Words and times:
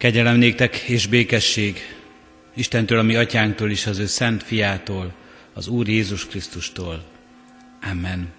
Kegyelem 0.00 0.36
néktek 0.36 0.76
és 0.76 1.06
békesség 1.06 1.96
Istentől, 2.54 2.98
a 2.98 3.02
mi 3.02 3.16
atyánktól 3.16 3.70
és 3.70 3.86
az 3.86 3.98
ő 3.98 4.06
szent 4.06 4.42
fiától, 4.42 5.14
az 5.52 5.68
Úr 5.68 5.88
Jézus 5.88 6.26
Krisztustól. 6.26 7.04
Amen. 7.90 8.32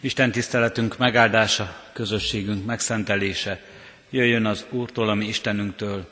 Isten 0.00 0.32
tiszteletünk 0.32 0.98
megáldása, 0.98 1.90
közösségünk 1.92 2.64
megszentelése 2.64 3.64
jöjjön 4.10 4.46
az 4.46 4.66
Úrtól, 4.70 5.08
ami 5.08 5.26
Istenünktől, 5.26 6.08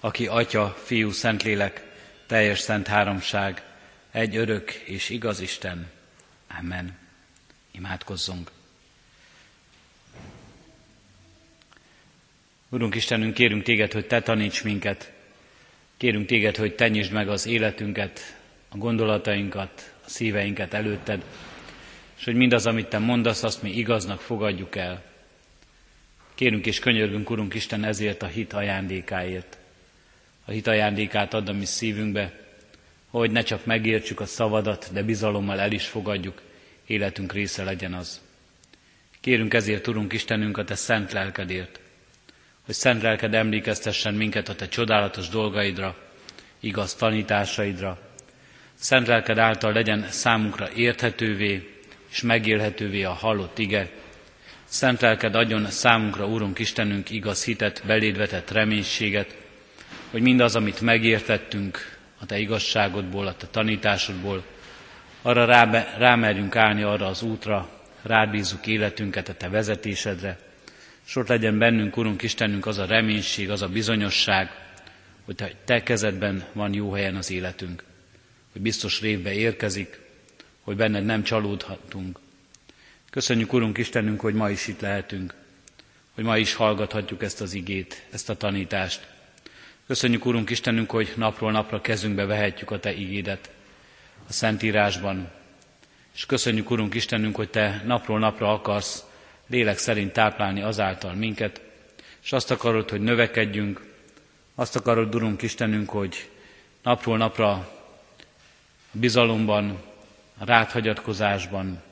aki 0.00 0.26
Atya, 0.26 0.76
Fiú, 0.84 1.10
Szentlélek, 1.10 1.82
teljes 2.26 2.58
szent 2.58 2.86
háromság, 2.86 3.62
egy 4.10 4.36
örök 4.36 4.70
és 4.72 5.08
igaz 5.08 5.40
Isten. 5.40 5.90
Amen. 6.58 6.98
Imádkozzunk. 7.72 8.50
Urunk 12.72 12.94
Istenünk, 12.94 13.34
kérünk 13.34 13.62
téged, 13.62 13.92
hogy 13.92 14.06
te 14.06 14.20
taníts 14.20 14.64
minket. 14.64 15.12
Kérünk 15.96 16.26
téged, 16.26 16.56
hogy 16.56 16.74
te 16.74 16.88
nyisd 16.88 17.12
meg 17.12 17.28
az 17.28 17.46
életünket, 17.46 18.36
a 18.68 18.76
gondolatainkat, 18.76 19.94
a 20.04 20.08
szíveinket 20.08 20.74
előtted, 20.74 21.24
és 22.18 22.24
hogy 22.24 22.34
mindaz, 22.34 22.66
amit 22.66 22.86
te 22.86 22.98
mondasz, 22.98 23.42
azt 23.42 23.62
mi 23.62 23.70
igaznak 23.70 24.20
fogadjuk 24.20 24.76
el. 24.76 25.02
Kérünk 26.34 26.66
és 26.66 26.78
könyörgünk, 26.78 27.30
Urunk 27.30 27.54
Isten, 27.54 27.84
ezért 27.84 28.22
a 28.22 28.26
hit 28.26 28.52
ajándékáért. 28.52 29.58
A 30.44 30.50
hit 30.50 30.66
ajándékát 30.66 31.34
add 31.34 31.48
a 31.48 31.52
mi 31.52 31.64
szívünkbe, 31.64 32.32
hogy 33.08 33.30
ne 33.30 33.42
csak 33.42 33.64
megértsük 33.64 34.20
a 34.20 34.26
szavadat, 34.26 34.90
de 34.92 35.02
bizalommal 35.02 35.60
el 35.60 35.72
is 35.72 35.86
fogadjuk, 35.86 36.42
életünk 36.86 37.32
része 37.32 37.64
legyen 37.64 37.94
az. 37.94 38.20
Kérünk 39.20 39.54
ezért, 39.54 39.86
Urunk 39.86 40.12
Istenünk, 40.12 40.58
a 40.58 40.64
Te 40.64 40.74
szent 40.74 41.12
lelkedért, 41.12 41.80
hogy 42.70 42.78
szent 42.78 43.02
lelked 43.02 43.34
emlékeztessen 43.34 44.14
minket 44.14 44.48
a 44.48 44.54
Te 44.54 44.68
csodálatos 44.68 45.28
dolgaidra, 45.28 45.96
igaz 46.60 46.94
tanításaidra. 46.94 47.98
Szent 48.74 49.06
lelked 49.06 49.38
által 49.38 49.72
legyen 49.72 50.06
számunkra 50.10 50.70
érthetővé 50.74 51.80
és 52.10 52.22
megélhetővé 52.22 53.02
a 53.02 53.12
hallott 53.12 53.58
ige. 53.58 53.90
Szent 54.64 55.00
lelked 55.00 55.34
adjon 55.34 55.66
számunkra, 55.70 56.26
Úrunk 56.26 56.58
Istenünk, 56.58 57.10
igaz 57.10 57.44
hitet, 57.44 57.82
belédvetett 57.86 58.50
reménységet, 58.50 59.36
hogy 60.10 60.22
mindaz, 60.22 60.56
amit 60.56 60.80
megértettünk 60.80 61.98
a 62.20 62.26
Te 62.26 62.38
igazságodból, 62.38 63.26
a 63.26 63.36
Te 63.36 63.46
tanításodból, 63.46 64.44
arra 65.22 65.44
rámerjünk 65.98 66.56
állni 66.56 66.82
arra 66.82 67.06
az 67.06 67.22
útra, 67.22 67.68
rábízzuk 68.02 68.66
életünket 68.66 69.28
a 69.28 69.34
Te 69.34 69.48
vezetésedre, 69.48 70.49
és 71.10 71.16
ott 71.16 71.28
legyen 71.28 71.58
bennünk, 71.58 71.96
Urunk 71.96 72.22
Istenünk, 72.22 72.66
az 72.66 72.78
a 72.78 72.84
reménység, 72.84 73.50
az 73.50 73.62
a 73.62 73.68
bizonyosság, 73.68 74.50
hogy 75.24 75.56
te, 75.64 75.82
kezedben 75.82 76.44
van 76.52 76.74
jó 76.74 76.92
helyen 76.92 77.16
az 77.16 77.30
életünk, 77.30 77.84
hogy 78.52 78.60
biztos 78.60 79.00
révbe 79.00 79.32
érkezik, 79.32 80.00
hogy 80.60 80.76
benned 80.76 81.04
nem 81.04 81.22
csalódhatunk. 81.22 82.18
Köszönjük, 83.10 83.52
Urunk 83.52 83.78
Istenünk, 83.78 84.20
hogy 84.20 84.34
ma 84.34 84.50
is 84.50 84.66
itt 84.66 84.80
lehetünk, 84.80 85.34
hogy 86.14 86.24
ma 86.24 86.38
is 86.38 86.54
hallgathatjuk 86.54 87.22
ezt 87.22 87.40
az 87.40 87.54
igét, 87.54 88.06
ezt 88.10 88.30
a 88.30 88.36
tanítást. 88.36 89.06
Köszönjük, 89.86 90.26
Urunk 90.26 90.50
Istenünk, 90.50 90.90
hogy 90.90 91.12
napról 91.16 91.50
napra 91.50 91.80
kezünkbe 91.80 92.24
vehetjük 92.24 92.70
a 92.70 92.80
Te 92.80 92.92
igédet 92.92 93.50
a 94.28 94.32
Szentírásban. 94.32 95.30
És 96.14 96.26
köszönjük, 96.26 96.70
Urunk 96.70 96.94
Istenünk, 96.94 97.36
hogy 97.36 97.50
Te 97.50 97.82
napról 97.86 98.18
napra 98.18 98.52
akarsz 98.52 99.08
lélek 99.50 99.78
szerint 99.78 100.12
táplálni 100.12 100.62
azáltal 100.62 101.14
minket, 101.14 101.60
és 102.22 102.32
azt 102.32 102.50
akarod, 102.50 102.90
hogy 102.90 103.00
növekedjünk, 103.00 103.80
azt 104.54 104.76
akarod, 104.76 105.14
Urunk 105.14 105.42
Istenünk, 105.42 105.90
hogy 105.90 106.28
napról 106.82 107.16
napra 107.16 107.50
a 107.50 108.98
bizalomban, 108.98 109.82
a 110.38 110.44
ráthagyatkozásban, 110.44 111.82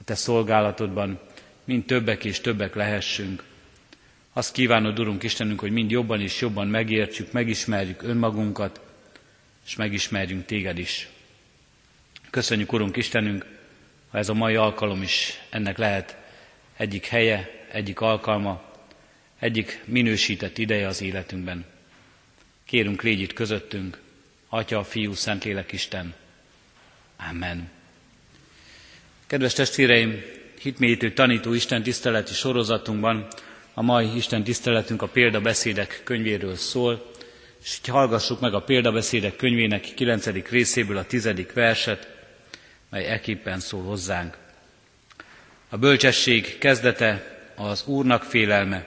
a 0.00 0.04
Te 0.04 0.14
szolgálatodban 0.14 1.20
mind 1.64 1.84
többek 1.84 2.24
és 2.24 2.40
többek 2.40 2.74
lehessünk. 2.74 3.44
Azt 4.32 4.52
kívánod, 4.52 4.98
Urunk 4.98 5.22
Istenünk, 5.22 5.60
hogy 5.60 5.72
mind 5.72 5.90
jobban 5.90 6.20
és 6.20 6.40
jobban 6.40 6.66
megértsük, 6.66 7.32
megismerjük 7.32 8.02
önmagunkat, 8.02 8.80
és 9.66 9.76
megismerjünk 9.76 10.44
Téged 10.44 10.78
is. 10.78 11.08
Köszönjük, 12.30 12.72
Urunk 12.72 12.96
Istenünk, 12.96 13.46
ha 14.10 14.18
ez 14.18 14.28
a 14.28 14.34
mai 14.34 14.56
alkalom 14.56 15.02
is 15.02 15.40
ennek 15.50 15.78
lehet 15.78 16.21
egyik 16.76 17.06
helye, 17.06 17.66
egyik 17.72 18.00
alkalma, 18.00 18.62
egyik 19.38 19.82
minősített 19.84 20.58
ideje 20.58 20.86
az 20.86 21.02
életünkben. 21.02 21.64
Kérünk, 22.64 23.02
légy 23.02 23.20
itt 23.20 23.32
közöttünk, 23.32 24.00
Atya, 24.48 24.84
Fiú, 24.84 25.12
Szentlélek, 25.12 25.72
Isten. 25.72 26.14
Amen. 27.30 27.70
Kedves 29.26 29.52
testvéreim, 29.52 30.22
hitmélyítő 30.60 31.12
tanító 31.12 31.52
Isten 31.52 31.82
tiszteleti 31.82 32.32
sorozatunkban 32.32 33.26
a 33.74 33.82
mai 33.82 34.16
Isten 34.16 34.44
tiszteletünk 34.44 35.02
a 35.02 35.08
példabeszédek 35.08 36.00
könyvéről 36.04 36.56
szól, 36.56 37.10
és 37.62 37.78
így 37.78 37.88
hallgassuk 37.88 38.40
meg 38.40 38.54
a 38.54 38.62
példabeszédek 38.62 39.36
könyvének 39.36 39.80
9. 39.94 40.26
részéből 40.48 40.96
a 40.96 41.04
10. 41.04 41.30
verset, 41.54 42.08
mely 42.90 43.06
eképpen 43.06 43.60
szól 43.60 43.82
hozzánk. 43.82 44.36
A 45.72 45.78
bölcsesség 45.78 46.58
kezdete 46.58 47.38
az 47.54 47.84
Úrnak 47.86 48.22
félelme, 48.22 48.86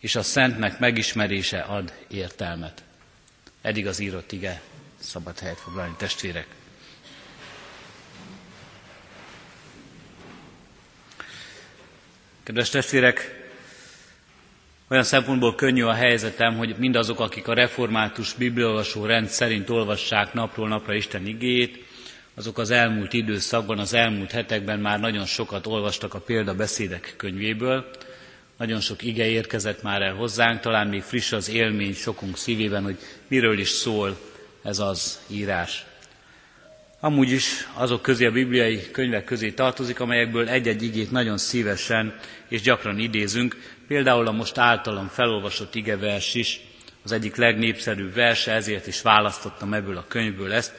és 0.00 0.16
a 0.16 0.22
Szentnek 0.22 0.78
megismerése 0.78 1.60
ad 1.60 1.92
értelmet. 2.08 2.82
Eddig 3.62 3.86
az 3.86 3.98
írott 3.98 4.32
ige, 4.32 4.60
szabad 4.98 5.38
helyet 5.38 5.60
foglalni, 5.60 5.94
testvérek. 5.96 6.46
Kedves 12.42 12.68
testvérek, 12.68 13.48
olyan 14.88 15.04
szempontból 15.04 15.54
könnyű 15.54 15.82
a 15.82 15.92
helyzetem, 15.92 16.56
hogy 16.56 16.74
mindazok, 16.78 17.20
akik 17.20 17.48
a 17.48 17.54
református 17.54 18.34
bibliolvasó 18.34 19.04
rend 19.04 19.28
szerint 19.28 19.70
olvassák 19.70 20.32
napról 20.32 20.68
napra 20.68 20.94
Isten 20.94 21.26
igéjét, 21.26 21.84
azok 22.34 22.58
az 22.58 22.70
elmúlt 22.70 23.12
időszakban, 23.12 23.78
az 23.78 23.94
elmúlt 23.94 24.30
hetekben 24.30 24.78
már 24.78 25.00
nagyon 25.00 25.24
sokat 25.24 25.66
olvastak 25.66 26.14
a 26.14 26.20
példabeszédek 26.20 27.14
könyvéből, 27.16 27.90
nagyon 28.58 28.80
sok 28.80 29.02
ige 29.02 29.26
érkezett 29.26 29.82
már 29.82 30.02
el 30.02 30.14
hozzánk, 30.14 30.60
talán 30.60 30.86
még 30.86 31.02
friss 31.02 31.32
az 31.32 31.48
élmény 31.48 31.94
sokunk 31.94 32.36
szívében, 32.36 32.82
hogy 32.82 32.96
miről 33.28 33.58
is 33.58 33.68
szól 33.68 34.18
ez 34.62 34.78
az 34.78 35.20
írás. 35.26 35.84
Amúgy 37.00 37.30
is 37.30 37.68
azok 37.74 38.02
közé 38.02 38.26
a 38.26 38.30
bibliai 38.30 38.90
könyvek 38.90 39.24
közé 39.24 39.50
tartozik, 39.50 40.00
amelyekből 40.00 40.48
egy-egy 40.48 40.82
igét 40.82 41.10
nagyon 41.10 41.38
szívesen 41.38 42.14
és 42.48 42.60
gyakran 42.60 42.98
idézünk. 42.98 43.56
Például 43.86 44.26
a 44.26 44.32
most 44.32 44.58
általam 44.58 45.08
felolvasott 45.08 45.74
igevers 45.74 46.34
is 46.34 46.60
az 47.04 47.12
egyik 47.12 47.36
legnépszerűbb 47.36 48.14
verse, 48.14 48.52
ezért 48.52 48.86
is 48.86 49.02
választottam 49.02 49.74
ebből 49.74 49.96
a 49.96 50.04
könyvből 50.08 50.52
ezt. 50.52 50.74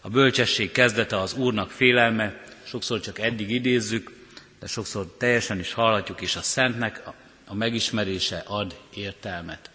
A 0.00 0.08
bölcsesség 0.08 0.72
kezdete 0.72 1.20
az 1.20 1.34
Úrnak 1.34 1.70
félelme, 1.70 2.44
sokszor 2.64 3.00
csak 3.00 3.18
eddig 3.18 3.50
idézzük, 3.50 4.12
de 4.60 4.66
sokszor 4.66 5.14
teljesen 5.18 5.58
is 5.58 5.72
hallhatjuk, 5.72 6.20
és 6.20 6.36
a 6.36 6.42
Szentnek 6.42 7.02
a 7.46 7.54
megismerése 7.54 8.42
ad 8.46 8.76
értelmet. 8.94 9.70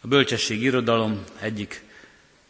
A 0.00 0.06
bölcsesség 0.06 0.62
irodalom 0.62 1.24
egyik 1.40 1.84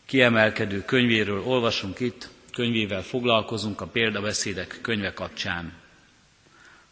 kiemelkedő 0.06 0.84
könyvéről 0.84 1.42
olvasunk 1.44 2.00
itt, 2.00 2.28
könyvével 2.52 3.02
foglalkozunk 3.02 3.80
a 3.80 3.86
példabeszédek 3.86 4.78
könyve 4.82 5.12
kapcsán. 5.12 5.72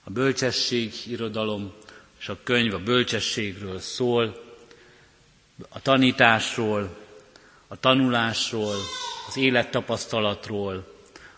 A 0.04 0.10
bölcsesség 0.10 0.93
irodalom 1.06 1.72
és 2.20 2.28
a 2.28 2.38
könyv 2.43 2.75
a 2.75 2.78
bölcsességről 2.78 3.78
szól, 3.78 4.43
a 5.69 5.81
tanításról, 5.82 6.99
a 7.69 7.76
tanulásról, 7.76 8.76
az 9.31 9.37
élettapasztalatról, 9.37 10.94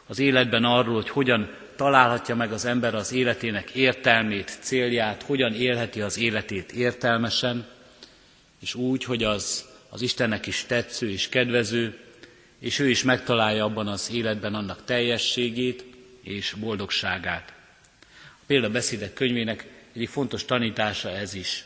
az 0.07 0.19
életben 0.19 0.65
arról, 0.65 0.95
hogy 0.95 1.09
hogyan 1.09 1.51
találhatja 1.77 2.35
meg 2.35 2.53
az 2.53 2.65
ember 2.65 2.95
az 2.95 3.13
életének 3.13 3.71
értelmét, 3.71 4.59
célját, 4.61 5.23
hogyan 5.23 5.55
élheti 5.55 6.01
az 6.01 6.19
életét 6.19 6.73
értelmesen, 6.73 7.67
és 8.61 8.75
úgy, 8.75 9.05
hogy 9.05 9.25
az, 9.25 9.69
az 9.89 10.03
Istennek 10.03 10.47
is 10.47 10.65
tetsző 10.67 11.11
és 11.11 11.29
kedvező, 11.29 11.99
és 12.59 12.79
ő 12.79 12.89
is 12.89 13.03
megtalálja 13.03 13.65
abban 13.65 13.89
az 13.89 14.11
életben 14.13 14.55
annak 14.55 14.85
teljességét 14.85 15.85
és 16.23 16.55
boldogságát. 16.61 17.53
A 18.13 18.45
példabeszédek 18.47 19.13
könyvének 19.13 19.67
egyik 19.95 20.09
fontos 20.09 20.45
tanítása 20.45 21.11
ez 21.11 21.35
is. 21.35 21.65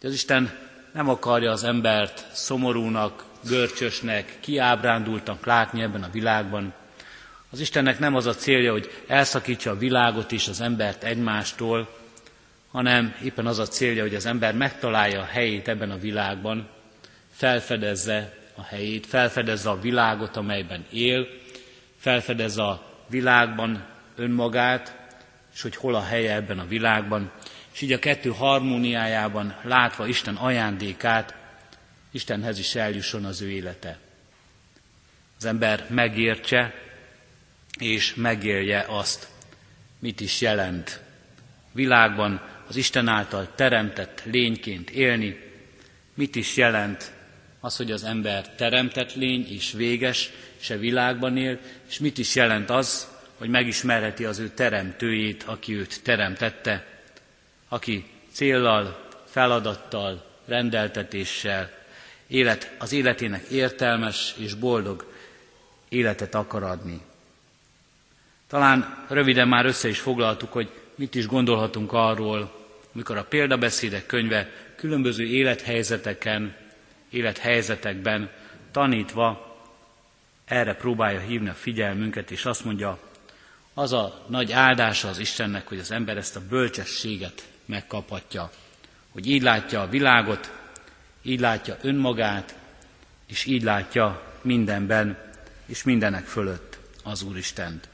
De 0.00 0.08
az 0.08 0.14
Isten 0.14 0.58
nem 0.92 1.08
akarja 1.08 1.50
az 1.50 1.64
embert 1.64 2.26
szomorúnak, 2.32 3.28
görcsösnek, 3.48 4.36
kiábrándultak 4.40 5.46
látni 5.46 5.82
ebben 5.82 6.02
a 6.02 6.10
világban. 6.10 6.72
Az 7.50 7.60
Istennek 7.60 7.98
nem 7.98 8.14
az 8.14 8.26
a 8.26 8.34
célja, 8.34 8.72
hogy 8.72 8.90
elszakítsa 9.06 9.70
a 9.70 9.78
világot 9.78 10.32
és 10.32 10.48
az 10.48 10.60
embert 10.60 11.04
egymástól, 11.04 11.88
hanem 12.70 13.14
éppen 13.22 13.46
az 13.46 13.58
a 13.58 13.66
célja, 13.66 14.02
hogy 14.02 14.14
az 14.14 14.26
ember 14.26 14.54
megtalálja 14.54 15.20
a 15.20 15.24
helyét 15.24 15.68
ebben 15.68 15.90
a 15.90 15.98
világban, 15.98 16.68
felfedezze 17.32 18.34
a 18.54 18.62
helyét, 18.62 19.06
felfedezze 19.06 19.70
a 19.70 19.80
világot, 19.80 20.36
amelyben 20.36 20.84
él, 20.90 21.26
felfedezze 21.98 22.62
a 22.62 22.82
világban 23.08 23.84
önmagát, 24.16 24.96
és 25.54 25.62
hogy 25.62 25.76
hol 25.76 25.94
a 25.94 26.04
helye 26.04 26.34
ebben 26.34 26.58
a 26.58 26.66
világban, 26.66 27.30
és 27.72 27.80
így 27.80 27.92
a 27.92 27.98
kettő 27.98 28.30
harmóniájában 28.30 29.54
látva 29.62 30.06
Isten 30.06 30.34
ajándékát, 30.34 31.34
Istenhez 32.10 32.58
is 32.58 32.74
eljusson 32.74 33.24
az 33.24 33.40
ő 33.40 33.50
élete. 33.50 33.98
Az 35.38 35.44
ember 35.44 35.86
megértse 35.88 36.74
és 37.78 38.14
megélje 38.14 38.84
azt, 38.88 39.28
mit 39.98 40.20
is 40.20 40.40
jelent 40.40 41.00
világban 41.72 42.48
az 42.68 42.76
Isten 42.76 43.08
által 43.08 43.54
teremtett 43.54 44.22
lényként 44.24 44.90
élni, 44.90 45.40
mit 46.14 46.36
is 46.36 46.56
jelent 46.56 47.12
az, 47.60 47.76
hogy 47.76 47.92
az 47.92 48.04
ember 48.04 48.54
teremtett 48.54 49.14
lény 49.14 49.46
és 49.48 49.72
véges, 49.72 50.30
a 50.68 50.74
világban 50.74 51.36
él, 51.36 51.58
és 51.88 51.98
mit 51.98 52.18
is 52.18 52.34
jelent 52.34 52.70
az, 52.70 53.08
hogy 53.38 53.48
megismerheti 53.48 54.24
az 54.24 54.38
ő 54.38 54.48
teremtőjét, 54.48 55.42
aki 55.42 55.74
őt 55.74 56.02
teremtette, 56.02 56.86
aki 57.68 58.10
céllal, 58.32 59.08
feladattal, 59.26 60.40
rendeltetéssel, 60.46 61.79
élet, 62.30 62.74
az 62.78 62.92
életének 62.92 63.44
értelmes 63.48 64.34
és 64.38 64.54
boldog 64.54 65.12
életet 65.88 66.34
akar 66.34 66.62
adni. 66.62 67.00
Talán 68.48 69.06
röviden 69.08 69.48
már 69.48 69.66
össze 69.66 69.88
is 69.88 70.00
foglaltuk, 70.00 70.52
hogy 70.52 70.70
mit 70.94 71.14
is 71.14 71.26
gondolhatunk 71.26 71.92
arról, 71.92 72.66
amikor 72.94 73.16
a 73.16 73.24
példabeszédek 73.24 74.06
könyve 74.06 74.50
különböző 74.76 75.24
élethelyzeteken, 75.24 76.56
élethelyzetekben 77.10 78.30
tanítva 78.70 79.58
erre 80.44 80.74
próbálja 80.74 81.20
hívni 81.20 81.48
a 81.48 81.54
figyelmünket, 81.54 82.30
és 82.30 82.44
azt 82.44 82.64
mondja, 82.64 82.98
az 83.74 83.92
a 83.92 84.24
nagy 84.26 84.52
áldása 84.52 85.08
az 85.08 85.18
Istennek, 85.18 85.68
hogy 85.68 85.78
az 85.78 85.90
ember 85.90 86.16
ezt 86.16 86.36
a 86.36 86.42
bölcsességet 86.48 87.48
megkaphatja, 87.64 88.50
hogy 89.10 89.26
így 89.26 89.42
látja 89.42 89.80
a 89.80 89.88
világot, 89.88 90.59
így 91.22 91.40
látja 91.40 91.76
önmagát, 91.80 92.54
és 93.26 93.44
így 93.44 93.62
látja 93.62 94.22
mindenben 94.42 95.18
és 95.66 95.82
mindenek 95.82 96.24
fölött 96.24 96.78
az 97.04 97.22
Úristent. 97.22 97.88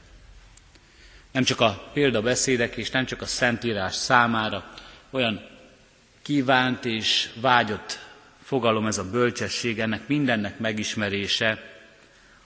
Nem 1.31 1.43
csak 1.43 1.59
a 1.59 1.89
példabeszédek 1.93 2.75
és 2.75 2.89
nem 2.89 3.05
csak 3.05 3.21
a 3.21 3.25
Szentírás 3.25 3.95
számára 3.95 4.73
olyan 5.09 5.45
kívánt 6.21 6.85
és 6.85 7.29
vágyott 7.41 7.99
fogalom 8.43 8.87
ez 8.87 8.97
a 8.97 9.09
bölcsesség, 9.09 9.79
ennek 9.79 10.07
mindennek 10.07 10.59
megismerése, 10.59 11.75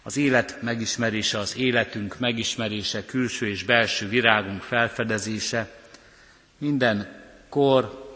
az 0.04 0.18
élet 0.18 0.62
megismerése, 0.62 1.39
az 1.39 1.57
életünk 1.57 2.19
megismerése, 2.19 3.06
külső 3.06 3.48
és 3.48 3.63
belső 3.63 4.07
virágunk 4.07 4.62
felfedezése, 4.62 5.80
minden 6.57 7.22
kor, 7.50 8.10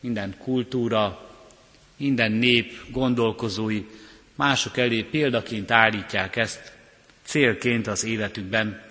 minden 0.00 0.34
kultúra, 0.38 1.29
minden 2.00 2.32
nép 2.32 2.90
gondolkozói 2.90 3.84
mások 4.34 4.76
elé 4.76 5.02
példaként 5.02 5.70
állítják 5.70 6.36
ezt 6.36 6.72
célként 7.22 7.86
az 7.86 8.04
életükben, 8.04 8.82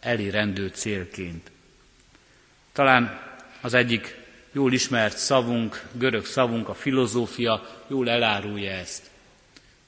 elérendő 0.00 0.68
célként. 0.68 1.50
Talán 2.72 3.20
az 3.60 3.74
egyik 3.74 4.16
jól 4.52 4.72
ismert 4.72 5.16
szavunk, 5.16 5.82
görög 5.92 6.24
szavunk, 6.24 6.68
a 6.68 6.74
filozófia 6.74 7.82
jól 7.88 8.10
elárulja 8.10 8.70
ezt. 8.70 9.10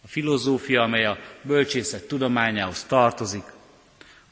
A 0.04 0.08
filozófia, 0.08 0.82
amely 0.82 1.04
a 1.04 1.18
bölcsészet 1.42 2.08
tudományához 2.08 2.84
tartozik, 2.84 3.44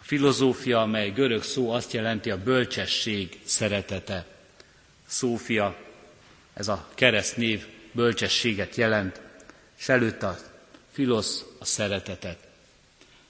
a 0.00 0.04
filozófia, 0.04 0.80
amely 0.80 1.10
görög 1.10 1.42
szó 1.42 1.72
azt 1.72 1.92
jelenti 1.92 2.30
a 2.30 2.42
bölcsesség 2.42 3.38
szeretete. 3.44 4.26
Szófia, 5.06 5.76
ez 6.54 6.68
a 6.68 6.88
kereszt 6.94 7.36
név 7.36 7.66
bölcsességet 7.92 8.74
jelent, 8.74 9.20
és 9.78 9.88
előtt 9.88 10.22
a 10.22 10.36
filosz 10.90 11.44
a 11.58 11.64
szeretetet. 11.64 12.38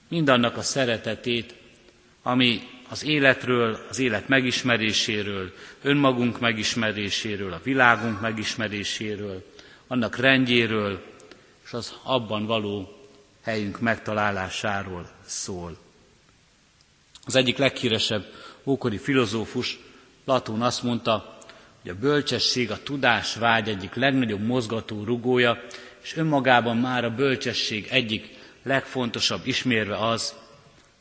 Mindannak 0.09 0.57
a 0.57 0.62
szeretetét, 0.62 1.55
ami 2.23 2.69
az 2.89 3.05
életről, 3.05 3.87
az 3.89 3.99
élet 3.99 4.29
megismeréséről, 4.29 5.53
önmagunk 5.83 6.41
megismeréséről, 6.41 7.53
a 7.53 7.61
világunk 7.62 8.21
megismeréséről, 8.21 9.45
annak 9.87 10.17
rendjéről, 10.17 11.03
és 11.65 11.73
az 11.73 11.95
abban 12.03 12.47
való 12.47 13.01
helyünk 13.43 13.81
megtalálásáról 13.81 15.11
szól. 15.25 15.77
Az 17.25 17.35
egyik 17.35 17.57
leghíresebb 17.57 18.33
ókori 18.65 18.99
filozófus, 18.99 19.79
Platón 20.25 20.62
azt 20.62 20.83
mondta, 20.83 21.39
hogy 21.82 21.91
a 21.91 21.94
bölcsesség, 21.94 22.71
a 22.71 22.82
tudás 22.82 23.35
vágy 23.35 23.69
egyik 23.69 23.94
legnagyobb 23.94 24.47
mozgató 24.47 25.05
rugója, 25.05 25.62
és 26.03 26.17
önmagában 26.17 26.77
már 26.77 27.05
a 27.05 27.15
bölcsesség 27.15 27.87
egyik 27.91 28.38
legfontosabb 28.62 29.47
ismérve 29.47 29.97
az, 29.97 30.35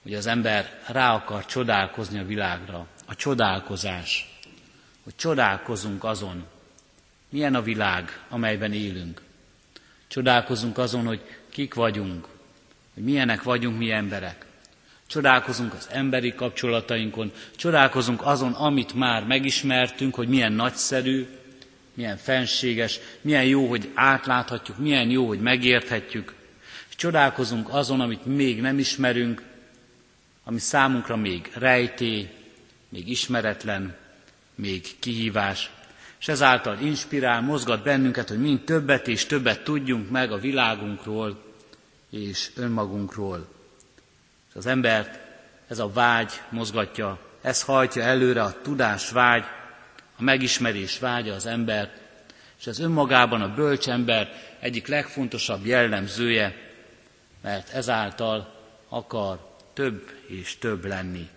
hogy 0.03 0.13
az 0.13 0.25
ember 0.25 0.81
rá 0.87 1.13
akar 1.13 1.45
csodálkozni 1.45 2.19
a 2.19 2.25
világra. 2.25 2.87
A 3.05 3.15
csodálkozás. 3.15 4.37
Hogy 5.03 5.15
csodálkozunk 5.15 6.03
azon, 6.03 6.45
milyen 7.29 7.55
a 7.55 7.61
világ, 7.61 8.19
amelyben 8.29 8.73
élünk. 8.73 9.21
Csodálkozunk 10.07 10.77
azon, 10.77 11.05
hogy 11.05 11.21
kik 11.49 11.73
vagyunk, 11.73 12.27
hogy 12.93 13.03
milyenek 13.03 13.43
vagyunk 13.43 13.77
mi 13.77 13.91
emberek. 13.91 14.45
Csodálkozunk 15.09 15.73
az 15.73 15.87
emberi 15.91 16.33
kapcsolatainkon, 16.33 17.31
csodálkozunk 17.55 18.25
azon, 18.25 18.53
amit 18.53 18.93
már 18.93 19.25
megismertünk, 19.25 20.15
hogy 20.15 20.27
milyen 20.27 20.51
nagyszerű, 20.51 21.27
milyen 21.93 22.17
fenséges, 22.17 22.99
milyen 23.21 23.45
jó, 23.45 23.67
hogy 23.67 23.91
átláthatjuk, 23.93 24.77
milyen 24.77 25.09
jó, 25.09 25.27
hogy 25.27 25.39
megérthetjük. 25.39 26.33
És 26.89 26.95
csodálkozunk 26.95 27.69
azon, 27.69 28.01
amit 28.01 28.25
még 28.25 28.61
nem 28.61 28.79
ismerünk, 28.79 29.43
ami 30.43 30.59
számunkra 30.59 31.15
még 31.15 31.51
rejtély, 31.53 32.29
még 32.89 33.09
ismeretlen, 33.09 33.95
még 34.55 34.99
kihívás, 34.99 35.69
és 36.19 36.27
ezáltal 36.27 36.77
inspirál, 36.81 37.41
mozgat 37.41 37.83
bennünket, 37.83 38.29
hogy 38.29 38.39
mind 38.39 38.61
többet 38.61 39.07
és 39.07 39.25
többet 39.25 39.63
tudjunk 39.63 40.09
meg 40.09 40.31
a 40.31 40.37
világunkról 40.37 41.43
és 42.09 42.49
önmagunkról. 42.55 43.57
Az 44.59 44.65
embert 44.65 45.19
ez 45.67 45.79
a 45.79 45.91
vágy 45.91 46.31
mozgatja, 46.49 47.19
ez 47.41 47.61
hajtja 47.61 48.03
előre 48.03 48.43
a 48.43 48.61
tudás 48.61 49.11
vágy, 49.11 49.43
a 50.17 50.23
megismerés 50.23 50.99
vágya 50.99 51.33
az 51.33 51.45
embert, 51.45 52.01
és 52.59 52.67
ez 52.67 52.79
önmagában 52.79 53.41
a 53.41 53.53
bölcs 53.53 53.89
ember 53.89 54.33
egyik 54.59 54.87
legfontosabb 54.87 55.65
jellemzője, 55.65 56.55
mert 57.41 57.69
ezáltal 57.69 58.53
akar 58.89 59.55
több 59.73 60.11
és 60.27 60.57
több 60.57 60.85
lenni. 60.85 61.29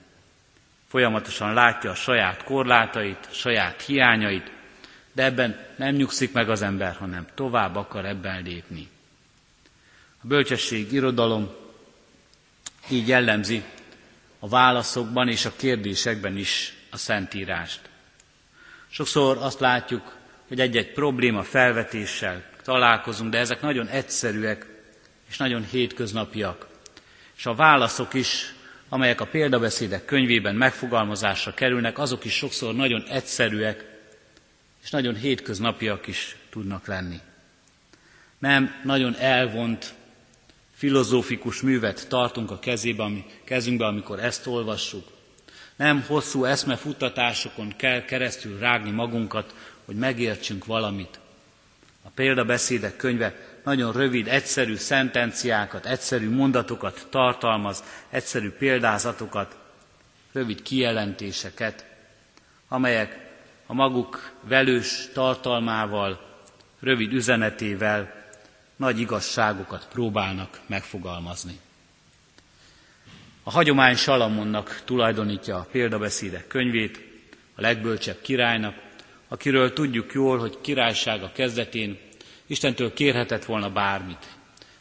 Folyamatosan 0.89 1.55
látja 1.55 1.91
a 1.91 1.95
saját 1.95 2.45
korlátait, 2.45 3.29
a 3.31 3.35
saját 3.35 3.83
hiányait, 3.83 4.51
de 5.13 5.25
ebben 5.25 5.67
nem 5.77 5.95
nyugszik 5.95 6.33
meg 6.33 6.51
az 6.51 6.63
ember, 6.63 6.97
hanem 6.97 7.27
tovább 7.35 7.77
akar 7.77 8.05
ebben 8.05 8.43
lépni. 8.43 8.89
A 10.23 10.27
bölcsesség 10.27 10.93
irodalom 10.93 11.61
így 12.93 13.09
jellemzi 13.09 13.63
a 14.39 14.49
válaszokban 14.49 15.29
és 15.29 15.45
a 15.45 15.53
kérdésekben 15.57 16.37
is 16.37 16.75
a 16.91 16.97
Szentírást. 16.97 17.81
Sokszor 18.89 19.37
azt 19.37 19.61
látjuk, 19.61 20.17
hogy 20.49 20.61
egy-egy 20.61 20.93
probléma 20.93 21.43
felvetéssel 21.43 22.45
találkozunk, 22.65 23.31
de 23.31 23.39
ezek 23.39 23.61
nagyon 23.61 23.87
egyszerűek 23.87 24.67
és 25.29 25.37
nagyon 25.37 25.65
hétköznapiak. 25.65 26.67
És 27.37 27.47
a 27.47 27.55
válaszok 27.55 28.15
is, 28.15 28.55
amelyek 28.89 29.21
a 29.21 29.27
példabeszédek 29.27 30.05
könyvében 30.05 30.55
megfogalmazásra 30.55 31.55
kerülnek, 31.55 31.99
azok 31.99 32.25
is 32.25 32.35
sokszor 32.35 32.75
nagyon 32.75 33.05
egyszerűek, 33.09 33.85
és 34.83 34.91
nagyon 34.91 35.15
hétköznapiak 35.15 36.07
is 36.07 36.37
tudnak 36.51 36.87
lenni. 36.87 37.21
Nem 38.39 38.81
nagyon 38.85 39.17
elvont 39.17 39.95
filozófikus 40.83 41.61
művet 41.61 42.09
tartunk 42.09 42.51
a 42.51 42.59
kezébe, 42.59 43.03
ami, 43.03 43.25
kezünkbe, 43.45 43.87
amikor 43.87 44.19
ezt 44.19 44.47
olvassuk. 44.47 45.07
Nem 45.77 46.05
hosszú 46.07 46.45
eszmefuttatásokon 46.45 47.75
kell 47.77 48.05
keresztül 48.05 48.59
rágni 48.59 48.91
magunkat, 48.91 49.55
hogy 49.85 49.95
megértsünk 49.95 50.65
valamit. 50.65 51.19
A 52.03 52.09
példabeszédek 52.15 52.97
könyve 52.97 53.35
nagyon 53.65 53.93
rövid, 53.93 54.29
egyszerű 54.29 54.75
szentenciákat, 54.75 55.87
egyszerű 55.87 56.31
mondatokat 56.31 57.07
tartalmaz, 57.11 57.85
egyszerű 58.11 58.51
példázatokat, 58.51 59.57
rövid 60.33 60.63
kijelentéseket, 60.63 61.85
amelyek 62.69 63.31
a 63.67 63.75
maguk 63.75 64.33
velős 64.49 65.09
tartalmával, 65.13 66.21
rövid 66.81 67.13
üzenetével 67.13 68.22
nagy 68.83 69.01
igazságokat 69.01 69.89
próbálnak 69.93 70.61
megfogalmazni. 70.67 71.59
A 73.43 73.51
hagyomány 73.51 73.97
Salamonnak 73.97 74.83
tulajdonítja 74.85 75.57
a 75.57 75.67
példabeszédek 75.71 76.47
könyvét, 76.47 77.01
a 77.55 77.61
legbölcsebb 77.61 78.21
királynak, 78.21 78.75
akiről 79.29 79.73
tudjuk 79.73 80.13
jól, 80.13 80.39
hogy 80.39 80.59
királysága 80.61 81.33
kezdetén 81.33 81.99
Istentől 82.47 82.93
kérhetett 82.93 83.45
volna 83.45 83.71
bármit. 83.71 84.27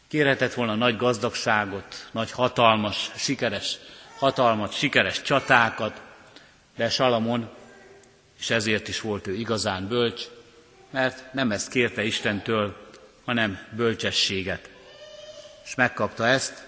Kérhetett 0.08 0.53
volna 0.53 0.75
nagy 0.75 0.98
gazdagságot, 0.98 2.10
nagy 2.12 2.31
hatalmas, 2.31 3.12
sikeres 3.15 3.77
hatalmat, 4.17 4.74
sikeres 4.74 5.22
csatákat, 5.22 6.01
de 6.75 6.89
Salamon, 6.89 7.50
és 8.39 8.50
ezért 8.50 8.88
is 8.88 9.01
volt 9.01 9.27
ő 9.27 9.34
igazán 9.34 9.88
bölcs, 9.88 10.24
mert 10.89 11.34
nem 11.34 11.51
ezt 11.51 11.70
kérte 11.70 12.03
Istentől, 12.03 12.89
hanem 13.25 13.59
bölcsességet. 13.75 14.69
És 15.63 15.75
megkapta 15.75 16.27
ezt, 16.27 16.67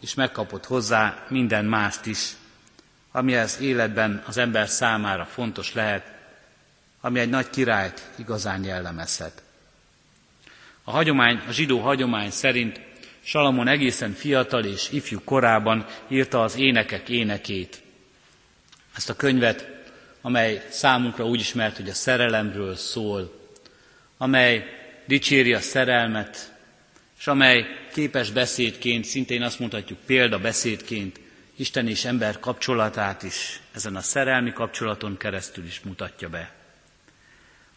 és 0.00 0.14
megkapott 0.14 0.66
hozzá 0.66 1.26
minden 1.28 1.64
mást 1.64 2.06
is, 2.06 2.32
ami 3.12 3.36
az 3.36 3.60
életben 3.60 4.22
az 4.26 4.36
ember 4.36 4.68
számára 4.68 5.24
fontos 5.24 5.74
lehet, 5.74 6.12
ami 7.00 7.18
egy 7.18 7.28
nagy 7.28 7.50
királyt 7.50 8.10
igazán 8.16 8.64
jellemezhet. 8.64 9.42
A, 10.84 10.90
hagyomány, 10.90 11.42
a 11.48 11.52
zsidó 11.52 11.78
hagyomány 11.78 12.30
szerint 12.30 12.80
Salamon 13.22 13.68
egészen 13.68 14.12
fiatal 14.12 14.64
és 14.64 14.90
ifjú 14.90 15.20
korában 15.24 15.86
írta 16.08 16.42
az 16.42 16.56
énekek 16.56 17.08
énekét. 17.08 17.82
Ezt 18.96 19.10
a 19.10 19.16
könyvet, 19.16 19.68
amely 20.20 20.66
számunkra 20.70 21.26
úgy 21.26 21.40
ismert, 21.40 21.76
hogy 21.76 21.88
a 21.88 21.94
szerelemről 21.94 22.76
szól, 22.76 23.38
amely 24.16 24.79
dicséri 25.10 25.54
a 25.54 25.60
szerelmet, 25.60 26.54
és 27.18 27.26
amely 27.26 27.66
képes 27.92 28.30
beszédként, 28.30 29.04
szintén 29.04 29.42
azt 29.42 29.58
mondhatjuk 29.58 29.98
példabeszédként, 30.06 31.20
Isten 31.56 31.88
és 31.88 32.04
ember 32.04 32.38
kapcsolatát 32.38 33.22
is 33.22 33.60
ezen 33.74 33.96
a 33.96 34.00
szerelmi 34.00 34.52
kapcsolaton 34.52 35.16
keresztül 35.16 35.64
is 35.64 35.80
mutatja 35.80 36.28
be. 36.28 36.52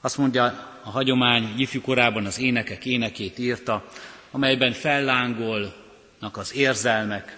Azt 0.02 0.18
mondja, 0.18 0.44
a 0.84 0.90
hagyomány 0.90 1.54
ifjú 1.58 1.82
korában 1.82 2.26
az 2.26 2.40
énekek 2.40 2.86
énekét 2.86 3.40
írta, 3.40 3.90
amelyben 4.32 4.72
fellángolnak 4.72 6.38
az 6.38 6.56
érzelmek, 6.56 7.38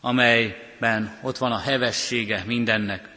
amelyben 0.00 1.18
ott 1.22 1.38
van 1.38 1.52
a 1.52 1.58
hevessége 1.58 2.42
mindennek. 2.46 3.08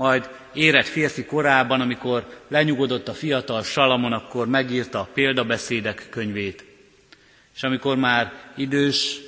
Majd 0.00 0.30
érett 0.52 0.86
férfi 0.86 1.24
korában, 1.24 1.80
amikor 1.80 2.26
lenyugodott 2.48 3.08
a 3.08 3.14
fiatal 3.14 3.62
Salamon, 3.62 4.12
akkor 4.12 4.48
megírta 4.48 5.00
a 5.00 5.08
példabeszédek 5.14 6.06
könyvét. 6.10 6.64
És 7.54 7.62
amikor 7.62 7.96
már 7.96 8.32
idős 8.56 9.20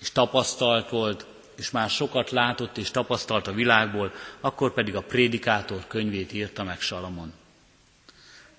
és 0.00 0.12
tapasztalt 0.12 0.88
volt, 0.88 1.26
és 1.56 1.70
már 1.70 1.90
sokat 1.90 2.30
látott 2.30 2.78
és 2.78 2.90
tapasztalt 2.90 3.46
a 3.46 3.52
világból, 3.52 4.12
akkor 4.40 4.72
pedig 4.72 4.94
a 4.96 5.00
prédikátor 5.00 5.86
könyvét 5.86 6.32
írta 6.32 6.64
meg 6.64 6.80
Salamon. 6.80 7.32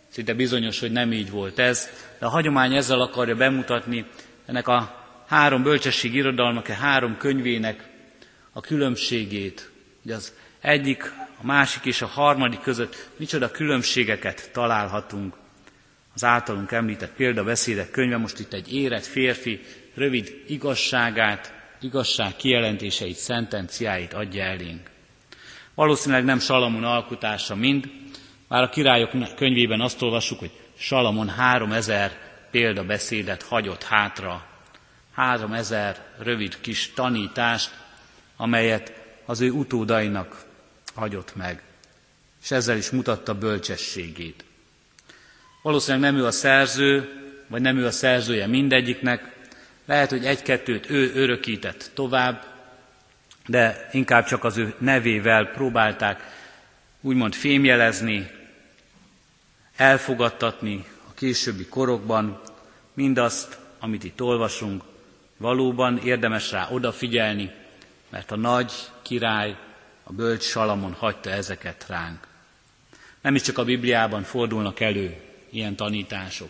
Szinte 0.10 0.34
bizonyos, 0.34 0.80
hogy 0.80 0.92
nem 0.92 1.12
így 1.12 1.32
volt 1.32 1.60
ez, 1.60 1.90
de 2.20 2.26
a 2.26 2.30
hagyomány 2.30 2.76
ezzel 2.76 3.02
akarja 3.02 3.36
bemutatni 3.36 4.06
ennek 4.46 4.68
a 4.68 5.06
három 5.28 5.64
bölcsesség 5.64 6.14
irodalmak, 6.14 6.70
a 6.70 6.74
három 6.74 7.18
könyvének 7.18 7.90
a 8.52 8.62
különbségét, 8.62 9.70
hogy 10.02 10.12
az 10.12 10.34
egyik, 10.62 11.14
a 11.42 11.46
másik 11.46 11.86
és 11.86 12.02
a 12.02 12.08
harmadik 12.08 12.60
között 12.60 13.10
micsoda 13.18 13.52
különbségeket 13.52 14.50
találhatunk. 14.54 15.36
Az 16.14 16.24
általunk 16.24 16.72
említett 16.72 17.14
példabeszédek 17.14 17.92
könyve 17.92 18.18
most 18.18 18.40
itt 18.40 18.54
egy 18.54 18.74
érett 18.74 19.06
férfi 19.06 19.62
rövid 19.96 20.44
igazságát, 20.48 21.54
igazság 21.80 22.36
kijelentéseit, 22.36 23.16
szentenciáit 23.16 24.14
adja 24.14 24.44
elénk. 24.44 24.90
Valószínűleg 25.76 26.24
nem 26.24 26.40
Salamon 26.40 26.84
alkotása 26.84 27.56
mind, 27.56 27.92
már 28.48 28.64
a 28.64 28.70
királyok 28.70 29.36
könyvében 29.36 29.82
azt 29.82 30.02
olvassuk, 30.02 30.40
hogy 30.40 30.52
Salamon 30.78 31.30
három 31.30 31.72
ezer 31.72 32.18
példabeszédet 32.52 33.44
hagyott 33.44 33.84
hátra, 33.84 34.46
három 35.14 35.54
ezer 35.54 36.06
rövid 36.20 36.62
kis 36.62 36.94
tanítást, 36.94 37.72
amelyet 38.38 38.94
az 39.26 39.42
ő 39.42 39.52
utódainak 39.52 40.50
hagyott 40.94 41.36
meg, 41.36 41.62
és 42.44 42.52
ezzel 42.52 42.78
is 42.78 42.90
mutatta 42.90 43.34
bölcsességét. 43.34 44.44
Valószínűleg 45.62 46.12
nem 46.12 46.22
ő 46.22 46.26
a 46.26 46.32
szerző, 46.32 47.10
vagy 47.48 47.62
nem 47.62 47.78
ő 47.78 47.86
a 47.86 47.92
szerzője 47.92 48.48
mindegyiknek, 48.48 49.36
lehet, 49.86 50.10
hogy 50.10 50.26
egy-kettőt 50.26 50.90
ő 50.90 51.12
örökített 51.16 51.92
tovább, 51.94 52.46
de 53.46 53.90
inkább 53.92 54.26
csak 54.26 54.44
az 54.44 54.58
ő 54.58 54.74
nevével 54.78 55.46
próbálták 55.46 56.40
úgymond 57.02 57.34
fémjelezni, 57.34 58.32
elfogadtatni 59.76 60.86
a 61.10 61.14
későbbi 61.14 61.66
korokban 61.66 62.42
mindazt, 62.94 63.58
amit 63.80 64.04
itt 64.04 64.22
olvasunk, 64.22 64.84
valóban 65.38 65.98
érdemes 65.98 66.52
rá 66.52 66.68
odafigyelni, 66.70 67.52
mert 68.10 68.32
a 68.32 68.36
nagy 68.36 68.74
király, 69.02 69.58
a 70.12 70.14
bölcs 70.14 70.44
Salamon 70.44 70.94
hagyta 70.94 71.30
ezeket 71.30 71.86
ránk. 71.88 72.28
Nem 73.22 73.36
is 73.36 73.42
csak 73.42 73.58
a 73.58 73.64
Bibliában 73.64 74.24
fordulnak 74.24 74.80
elő 74.80 75.16
ilyen 75.50 75.76
tanítások. 75.76 76.50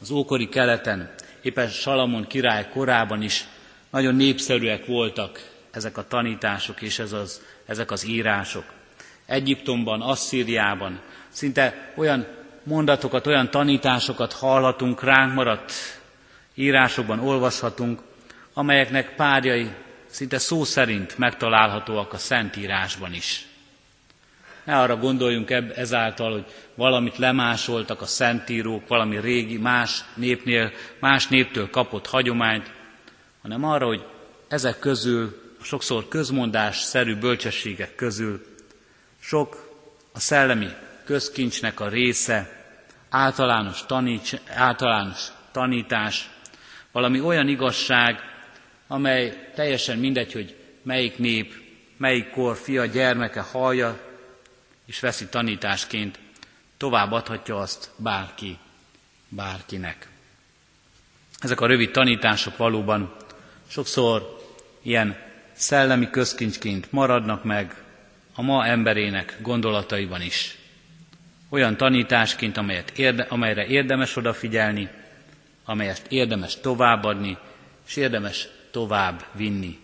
Az 0.00 0.10
ókori 0.10 0.48
keleten, 0.48 1.14
éppen 1.42 1.68
Salamon 1.68 2.26
király 2.26 2.68
korában 2.68 3.22
is 3.22 3.48
nagyon 3.90 4.14
népszerűek 4.14 4.86
voltak 4.86 5.50
ezek 5.70 5.96
a 5.96 6.06
tanítások 6.06 6.82
és 6.82 6.98
ez 6.98 7.12
az, 7.12 7.42
ezek 7.66 7.90
az 7.90 8.06
írások. 8.06 8.64
Egyiptomban, 9.26 10.00
Asszíriában 10.00 11.00
szinte 11.28 11.92
olyan 11.96 12.26
mondatokat, 12.62 13.26
olyan 13.26 13.50
tanításokat 13.50 14.32
hallhatunk, 14.32 15.02
ránk 15.02 15.34
maradt 15.34 15.72
írásokban 16.54 17.18
olvashatunk, 17.18 18.00
amelyeknek 18.52 19.14
párjai 19.14 19.70
szinte 20.10 20.38
szó 20.38 20.64
szerint 20.64 21.18
megtalálhatóak 21.18 22.12
a 22.12 22.18
Szentírásban 22.18 23.12
is. 23.12 23.46
Ne 24.64 24.78
arra 24.78 24.96
gondoljunk 24.96 25.50
ebb, 25.50 25.72
ezáltal, 25.76 26.32
hogy 26.32 26.44
valamit 26.74 27.18
lemásoltak 27.18 28.00
a 28.00 28.06
szentírók, 28.06 28.88
valami 28.88 29.20
régi, 29.20 29.56
más 29.56 30.04
népnél, 30.14 30.72
más 30.98 31.26
néptől 31.26 31.70
kapott 31.70 32.06
hagyományt, 32.06 32.70
hanem 33.42 33.64
arra, 33.64 33.86
hogy 33.86 34.04
ezek 34.48 34.78
közül, 34.78 35.56
sokszor 35.62 36.08
közmondás-szerű 36.08 37.16
bölcsességek 37.16 37.94
közül 37.94 38.46
sok 39.20 39.70
a 40.12 40.20
szellemi 40.20 40.68
közkincsnek 41.04 41.80
a 41.80 41.88
része, 41.88 42.64
általános, 43.10 43.86
taníts, 43.86 44.34
általános 44.54 45.28
tanítás, 45.52 46.30
valami 46.92 47.20
olyan 47.20 47.48
igazság, 47.48 48.20
amely 48.90 49.50
teljesen 49.54 49.98
mindegy, 49.98 50.32
hogy 50.32 50.56
melyik 50.82 51.18
nép, 51.18 51.54
melyik 51.96 52.30
kor 52.30 52.56
fia, 52.56 52.86
gyermeke 52.86 53.40
hallja, 53.40 54.00
és 54.86 55.00
veszi 55.00 55.26
tanításként, 55.26 56.18
továbbadhatja 56.76 57.58
azt 57.58 57.90
bárki, 57.96 58.58
bárkinek. 59.28 60.08
Ezek 61.38 61.60
a 61.60 61.66
rövid 61.66 61.90
tanítások 61.90 62.56
valóban 62.56 63.16
sokszor 63.66 64.40
ilyen 64.82 65.16
szellemi 65.52 66.10
közkincsként 66.10 66.92
maradnak 66.92 67.44
meg 67.44 67.82
a 68.34 68.42
ma 68.42 68.66
emberének 68.66 69.36
gondolataiban 69.40 70.22
is. 70.22 70.58
Olyan 71.48 71.76
tanításként, 71.76 72.56
amelyet 72.56 72.98
érde, 72.98 73.26
amelyre 73.28 73.66
érdemes 73.66 74.16
odafigyelni, 74.16 74.90
amelyet 75.64 76.06
érdemes 76.08 76.60
továbbadni, 76.60 77.38
és 77.86 77.96
érdemes 77.96 78.48
tovább 78.70 79.24
vinni. 79.32 79.78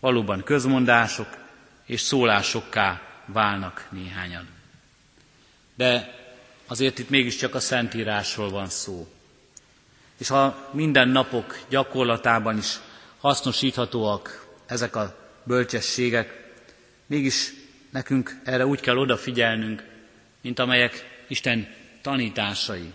Valóban 0.00 0.42
közmondások 0.44 1.28
és 1.86 2.00
szólásokká 2.00 3.02
válnak 3.26 3.88
néhányan. 3.90 4.48
De 5.74 6.14
azért 6.66 6.98
itt 6.98 7.10
mégiscsak 7.10 7.54
a 7.54 7.60
Szentírásról 7.60 8.50
van 8.50 8.68
szó. 8.68 9.08
És 10.16 10.28
ha 10.28 10.70
minden 10.72 11.08
napok 11.08 11.58
gyakorlatában 11.68 12.58
is 12.58 12.78
hasznosíthatóak 13.20 14.46
ezek 14.66 14.96
a 14.96 15.16
bölcsességek, 15.44 16.52
mégis 17.06 17.52
nekünk 17.90 18.40
erre 18.44 18.66
úgy 18.66 18.80
kell 18.80 18.96
odafigyelnünk, 18.96 19.84
mint 20.40 20.58
amelyek 20.58 21.24
Isten 21.28 21.74
tanításai, 22.02 22.92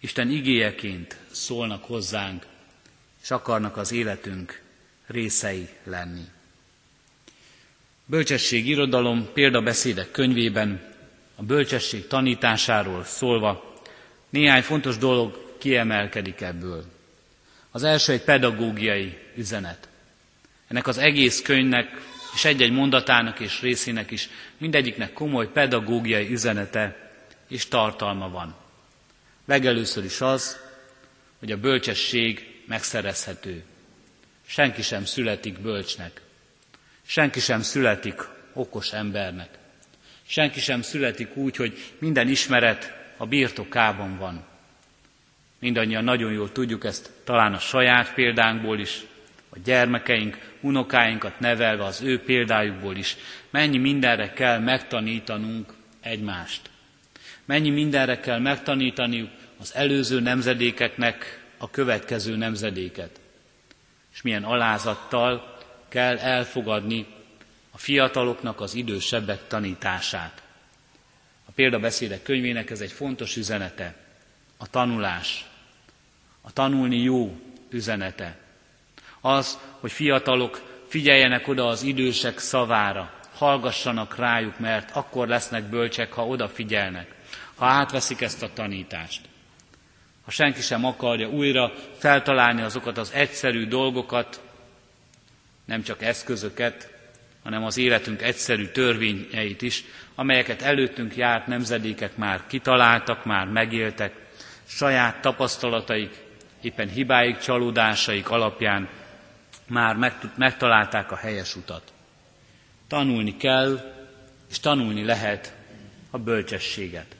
Isten 0.00 0.30
igéjeként 0.30 1.16
szólnak 1.30 1.84
hozzánk, 1.84 2.46
és 3.22 3.30
akarnak 3.30 3.76
az 3.76 3.92
életünk 3.92 4.62
részei 5.06 5.68
lenni. 5.84 6.24
Bölcsesség 8.06 8.66
irodalom 8.66 9.30
példabeszédek 9.32 10.10
könyvében 10.10 10.94
a 11.34 11.42
bölcsesség 11.42 12.06
tanításáról 12.06 13.04
szólva, 13.04 13.74
néhány 14.30 14.62
fontos 14.62 14.96
dolog 14.96 15.56
kiemelkedik 15.58 16.40
ebből. 16.40 16.84
Az 17.70 17.82
első 17.82 18.12
egy 18.12 18.22
pedagógiai 18.22 19.18
üzenet. 19.36 19.88
Ennek 20.68 20.86
az 20.86 20.98
egész 20.98 21.42
könyvnek 21.42 22.08
és 22.34 22.44
egy-egy 22.44 22.72
mondatának 22.72 23.40
és 23.40 23.60
részének 23.60 24.10
is 24.10 24.28
mindegyiknek 24.58 25.12
komoly 25.12 25.52
pedagógiai 25.52 26.32
üzenete 26.32 27.12
és 27.48 27.68
tartalma 27.68 28.30
van. 28.30 28.54
Legelőször 29.44 30.04
is 30.04 30.20
az, 30.20 30.60
hogy 31.38 31.52
a 31.52 31.56
bölcsesség 31.56 32.49
megszerezhető. 32.70 33.62
Senki 34.46 34.82
sem 34.82 35.04
születik 35.04 35.60
bölcsnek. 35.60 36.20
Senki 37.06 37.40
sem 37.40 37.62
születik 37.62 38.20
okos 38.52 38.92
embernek. 38.92 39.48
Senki 40.26 40.60
sem 40.60 40.82
születik 40.82 41.36
úgy, 41.36 41.56
hogy 41.56 41.92
minden 41.98 42.28
ismeret 42.28 42.92
a 43.16 43.26
birtokában 43.26 44.18
van. 44.18 44.44
Mindannyian 45.58 46.04
nagyon 46.04 46.32
jól 46.32 46.52
tudjuk 46.52 46.84
ezt 46.84 47.10
talán 47.24 47.54
a 47.54 47.58
saját 47.58 48.14
példánkból 48.14 48.78
is, 48.78 49.00
a 49.48 49.58
gyermekeink, 49.64 50.38
unokáinkat 50.60 51.40
nevelve 51.40 51.84
az 51.84 52.02
ő 52.02 52.20
példájukból 52.22 52.96
is. 52.96 53.16
Mennyi 53.50 53.78
mindenre 53.78 54.32
kell 54.32 54.58
megtanítanunk 54.58 55.72
egymást. 56.00 56.70
Mennyi 57.44 57.70
mindenre 57.70 58.20
kell 58.20 58.38
megtanítaniuk 58.38 59.30
az 59.60 59.74
előző 59.74 60.20
nemzedékeknek 60.20 61.39
a 61.62 61.70
következő 61.70 62.36
nemzedéket. 62.36 63.20
És 64.12 64.22
milyen 64.22 64.44
alázattal 64.44 65.58
kell 65.88 66.18
elfogadni 66.18 67.06
a 67.70 67.78
fiataloknak 67.78 68.60
az 68.60 68.74
idősebbek 68.74 69.46
tanítását. 69.46 70.42
A 71.44 71.50
példabeszédek 71.54 72.22
könyvének 72.22 72.70
ez 72.70 72.80
egy 72.80 72.92
fontos 72.92 73.36
üzenete, 73.36 73.94
a 74.56 74.70
tanulás, 74.70 75.46
a 76.40 76.52
tanulni 76.52 76.96
jó 76.96 77.40
üzenete. 77.70 78.36
Az, 79.20 79.58
hogy 79.80 79.92
fiatalok 79.92 80.84
figyeljenek 80.88 81.48
oda 81.48 81.66
az 81.66 81.82
idősek 81.82 82.38
szavára, 82.38 83.12
hallgassanak 83.34 84.16
rájuk, 84.16 84.58
mert 84.58 84.96
akkor 84.96 85.28
lesznek 85.28 85.64
bölcsek, 85.64 86.12
ha 86.12 86.26
odafigyelnek, 86.26 87.14
ha 87.54 87.66
átveszik 87.66 88.20
ezt 88.20 88.42
a 88.42 88.52
tanítást. 88.52 89.29
Ha 90.30 90.36
senki 90.36 90.60
sem 90.60 90.84
akarja 90.84 91.28
újra 91.28 91.72
feltalálni 91.98 92.62
azokat 92.62 92.98
az 92.98 93.12
egyszerű 93.12 93.66
dolgokat, 93.66 94.40
nem 95.64 95.82
csak 95.82 96.02
eszközöket, 96.02 96.92
hanem 97.42 97.64
az 97.64 97.76
életünk 97.76 98.22
egyszerű 98.22 98.66
törvényeit 98.66 99.62
is, 99.62 99.84
amelyeket 100.14 100.62
előttünk 100.62 101.16
járt 101.16 101.46
nemzedékek 101.46 102.16
már 102.16 102.46
kitaláltak, 102.46 103.24
már 103.24 103.46
megéltek, 103.46 104.14
saját 104.66 105.20
tapasztalataik, 105.20 106.22
éppen 106.60 106.88
hibáik, 106.88 107.38
csalódásaik 107.38 108.30
alapján 108.30 108.88
már 109.68 109.96
megtalálták 110.36 111.12
a 111.12 111.16
helyes 111.16 111.56
utat. 111.56 111.92
Tanulni 112.88 113.36
kell, 113.36 113.94
és 114.50 114.60
tanulni 114.60 115.04
lehet 115.04 115.54
a 116.10 116.18
bölcsességet. 116.18 117.18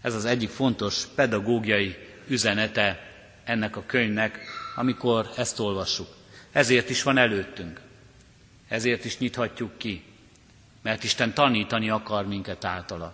Ez 0.00 0.14
az 0.14 0.24
egyik 0.24 0.48
fontos 0.48 1.06
pedagógiai 1.14 1.96
üzenete 2.28 3.10
ennek 3.44 3.76
a 3.76 3.82
könyvnek, 3.86 4.38
amikor 4.76 5.30
ezt 5.36 5.58
olvassuk. 5.58 6.08
Ezért 6.52 6.90
is 6.90 7.02
van 7.02 7.18
előttünk. 7.18 7.80
Ezért 8.68 9.04
is 9.04 9.18
nyithatjuk 9.18 9.78
ki, 9.78 10.02
mert 10.82 11.04
Isten 11.04 11.34
tanítani 11.34 11.90
akar 11.90 12.26
minket 12.26 12.64
általa. 12.64 13.12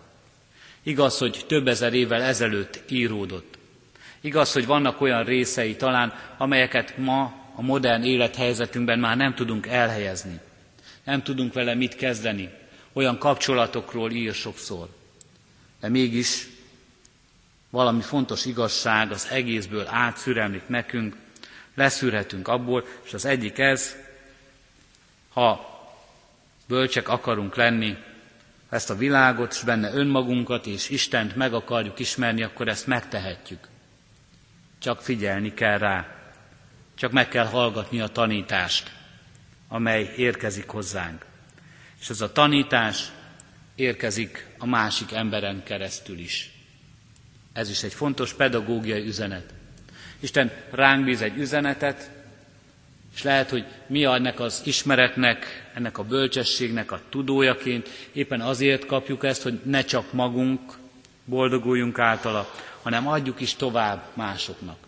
Igaz, 0.83 1.19
hogy 1.19 1.45
több 1.49 1.69
ezer 1.69 1.95
évvel 1.95 2.23
ezelőtt 2.23 2.83
íródott. 2.89 3.59
Igaz, 4.21 4.53
hogy 4.53 4.67
vannak 4.67 5.01
olyan 5.01 5.25
részei 5.25 5.77
talán, 5.77 6.15
amelyeket 6.39 6.97
ma 6.97 7.35
a 7.55 7.63
modern 7.63 8.03
élethelyzetünkben 8.03 8.99
már 8.99 9.17
nem 9.17 9.35
tudunk 9.35 9.67
elhelyezni. 9.67 10.41
Nem 11.05 11.23
tudunk 11.23 11.53
vele 11.53 11.75
mit 11.75 11.97
kezdeni. 11.97 12.51
Olyan 12.93 13.19
kapcsolatokról 13.19 14.11
ír 14.11 14.35
sokszor. 14.35 14.89
De 15.81 15.89
mégis 15.89 16.49
valami 17.77 18.03
fontos 18.03 18.45
igazság 18.45 19.11
az 19.11 19.29
egészből 19.31 19.87
átszüremlik 19.87 20.69
nekünk, 20.69 21.17
leszűrhetünk 21.75 22.49
abból, 22.49 22.85
és 23.05 23.15
az 23.15 23.25
egyik 23.25 23.59
ez, 23.59 23.97
ha 25.33 25.75
bölcsek 26.67 27.09
akarunk 27.09 27.57
lenni, 27.57 27.97
ezt 28.71 28.91
a 28.91 28.97
világot, 28.97 29.53
és 29.53 29.63
benne 29.63 29.93
önmagunkat 29.93 30.67
és 30.67 30.89
Istent 30.89 31.37
meg 31.37 31.55
akarjuk 31.55 31.99
ismerni, 31.99 32.43
akkor 32.43 32.69
ezt 32.69 32.87
megtehetjük. 32.87 33.69
Csak 34.79 35.03
figyelni 35.03 35.55
kell 35.55 35.79
rá. 35.79 36.07
Csak 36.95 37.13
meg 37.13 37.29
kell 37.29 37.47
hallgatni 37.47 38.01
a 38.01 38.09
tanítást, 38.09 38.93
amely 39.69 40.13
érkezik 40.17 40.69
hozzánk. 40.69 41.25
És 42.01 42.09
ez 42.09 42.21
a 42.21 42.33
tanítás 42.33 43.13
érkezik 43.75 44.47
a 44.59 44.67
másik 44.67 45.13
emberen 45.13 45.63
keresztül 45.63 46.19
is. 46.19 46.56
Ez 47.57 47.71
is 47.71 47.83
egy 47.83 47.95
fontos 47.95 48.33
pedagógiai 48.33 49.07
üzenet. 49.07 49.55
Isten 50.21 50.53
ránk 50.71 51.05
bíz 51.05 51.21
egy 51.21 51.37
üzenetet, 51.37 52.11
és 53.15 53.23
lehet, 53.23 53.51
hogy 53.51 53.65
mi 53.87 54.05
ennek 54.05 54.41
az 54.41 54.61
ismeretnek, 54.65 55.71
ennek 55.75 55.99
a 55.99 56.05
bölcsességnek 56.05 56.93
a 56.93 57.01
tudójaként 57.09 57.89
éppen 58.13 58.41
azért 58.41 58.87
kapjuk 58.87 59.25
ezt, 59.25 59.43
hogy 59.43 59.61
ne 59.65 59.83
csak 59.83 60.13
magunk 60.13 60.61
boldoguljunk 61.25 61.99
általa, 61.99 62.55
hanem 62.83 63.09
adjuk 63.09 63.41
is 63.41 63.55
tovább 63.55 64.03
másoknak. 64.15 64.79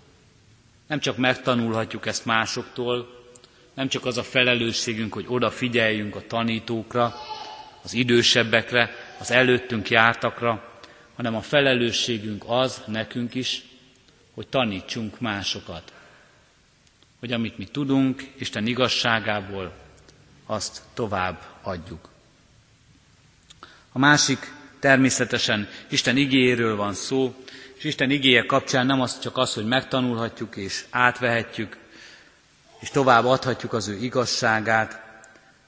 Nem 0.86 1.00
csak 1.00 1.16
megtanulhatjuk 1.16 2.06
ezt 2.06 2.24
másoktól, 2.24 3.26
nem 3.74 3.88
csak 3.88 4.04
az 4.04 4.18
a 4.18 4.22
felelősségünk, 4.22 5.12
hogy 5.12 5.24
odafigyeljünk 5.28 6.16
a 6.16 6.26
tanítókra, 6.26 7.14
az 7.82 7.94
idősebbekre, 7.94 8.90
az 9.18 9.30
előttünk 9.30 9.90
jártakra, 9.90 10.67
hanem 11.18 11.34
a 11.34 11.40
felelősségünk 11.40 12.44
az 12.46 12.82
nekünk 12.86 13.34
is, 13.34 13.64
hogy 14.34 14.46
tanítsunk 14.48 15.20
másokat. 15.20 15.92
Hogy 17.18 17.32
amit 17.32 17.58
mi 17.58 17.64
tudunk, 17.64 18.22
Isten 18.36 18.66
igazságából, 18.66 19.72
azt 20.46 20.82
tovább 20.94 21.42
adjuk. 21.62 22.08
A 23.92 23.98
másik 23.98 24.52
természetesen 24.78 25.68
Isten 25.88 26.16
igéről 26.16 26.76
van 26.76 26.94
szó, 26.94 27.44
és 27.74 27.84
Isten 27.84 28.10
igéje 28.10 28.46
kapcsán 28.46 28.86
nem 28.86 29.00
az 29.00 29.20
csak 29.20 29.36
az, 29.36 29.54
hogy 29.54 29.66
megtanulhatjuk 29.66 30.56
és 30.56 30.84
átvehetjük, 30.90 31.76
és 32.80 32.90
tovább 32.90 33.24
adhatjuk 33.24 33.72
az 33.72 33.88
ő 33.88 33.96
igazságát. 33.96 35.02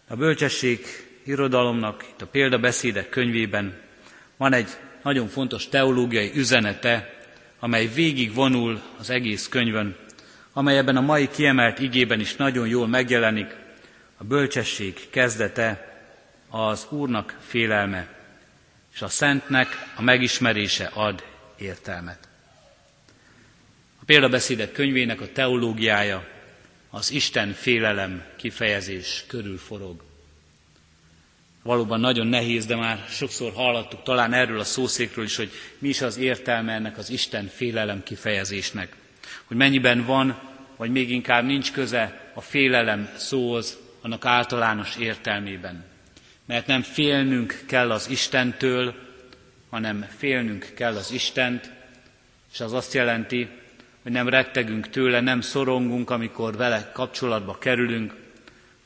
A 0.09 0.17
bölcsesség 0.17 0.87
irodalomnak, 1.25 2.07
itt 2.13 2.23
a 2.23 2.27
példabeszédek 2.27 3.09
könyvében 3.09 3.81
van 4.37 4.53
egy 4.53 4.69
nagyon 5.03 5.29
fontos 5.29 5.69
teológiai 5.69 6.33
üzenete, 6.35 7.15
amely 7.59 7.87
végig 7.87 8.35
vonul 8.35 8.83
az 8.99 9.11
egész 9.11 9.49
könyvön, 9.49 9.97
amely 10.53 10.77
ebben 10.77 10.97
a 10.97 11.01
mai 11.01 11.29
kiemelt 11.29 11.79
igében 11.79 12.21
is 12.21 12.37
nagyon 12.37 12.69
jól 12.69 12.89
megjelenik. 12.89 13.57
A 14.17 14.25
bölcsesség 14.25 15.11
kezdete 15.11 15.99
az 16.51 16.87
Úrnak 16.91 17.39
félelme, 17.47 18.09
és 18.95 19.03
a 19.03 19.09
Szentnek 19.09 19.69
a 19.97 20.03
megismerése 20.03 20.91
ad 20.95 21.25
értelmet. 21.59 22.29
A 24.01 24.05
példabeszédek 24.05 24.73
könyvének 24.73 25.21
a 25.21 25.33
teológiája 25.33 26.27
az 26.91 27.11
Isten 27.11 27.53
félelem 27.53 28.25
kifejezés 28.37 29.25
körül 29.27 29.59
forog. 29.59 30.10
Valóban 31.63 32.01
nagyon 32.01 32.27
nehéz, 32.27 32.67
de 32.67 32.77
már 32.77 33.05
sokszor 33.09 33.53
hallottuk 33.53 34.03
talán 34.03 34.33
erről 34.33 34.61
a 34.61 34.65
szószékről 34.65 35.25
is, 35.25 35.37
hogy 35.37 35.51
mi 35.79 35.89
is 35.89 36.01
az 36.01 36.19
értelme 36.19 36.73
ennek 36.73 36.99
az 36.99 37.11
Isten 37.11 37.47
félelem 37.47 38.03
kifejezésnek. 38.03 38.97
Hogy 39.45 39.57
mennyiben 39.57 40.05
van, 40.05 40.39
vagy 40.77 40.91
még 40.91 41.11
inkább 41.11 41.45
nincs 41.45 41.73
köze 41.73 42.33
a 42.35 42.41
félelem 42.41 43.11
szóhoz, 43.17 43.79
annak 44.03 44.25
általános 44.25 44.97
értelmében. 44.97 45.85
Mert 46.47 46.67
nem 46.67 46.83
félnünk 46.83 47.63
kell 47.67 47.91
az 47.91 48.09
Istentől, 48.09 48.95
hanem 49.71 50.07
félnünk 50.17 50.73
kell 50.75 50.97
az 50.97 51.13
Istent, 51.13 51.73
és 52.53 52.61
az 52.61 52.73
azt 52.73 52.95
jelenti, 52.95 53.49
hogy 54.03 54.13
nem 54.13 54.29
rettegünk 54.29 54.91
tőle, 54.91 55.21
nem 55.21 55.41
szorongunk, 55.41 56.11
amikor 56.11 56.57
vele 56.57 56.91
kapcsolatba 56.93 57.59
kerülünk, 57.59 58.15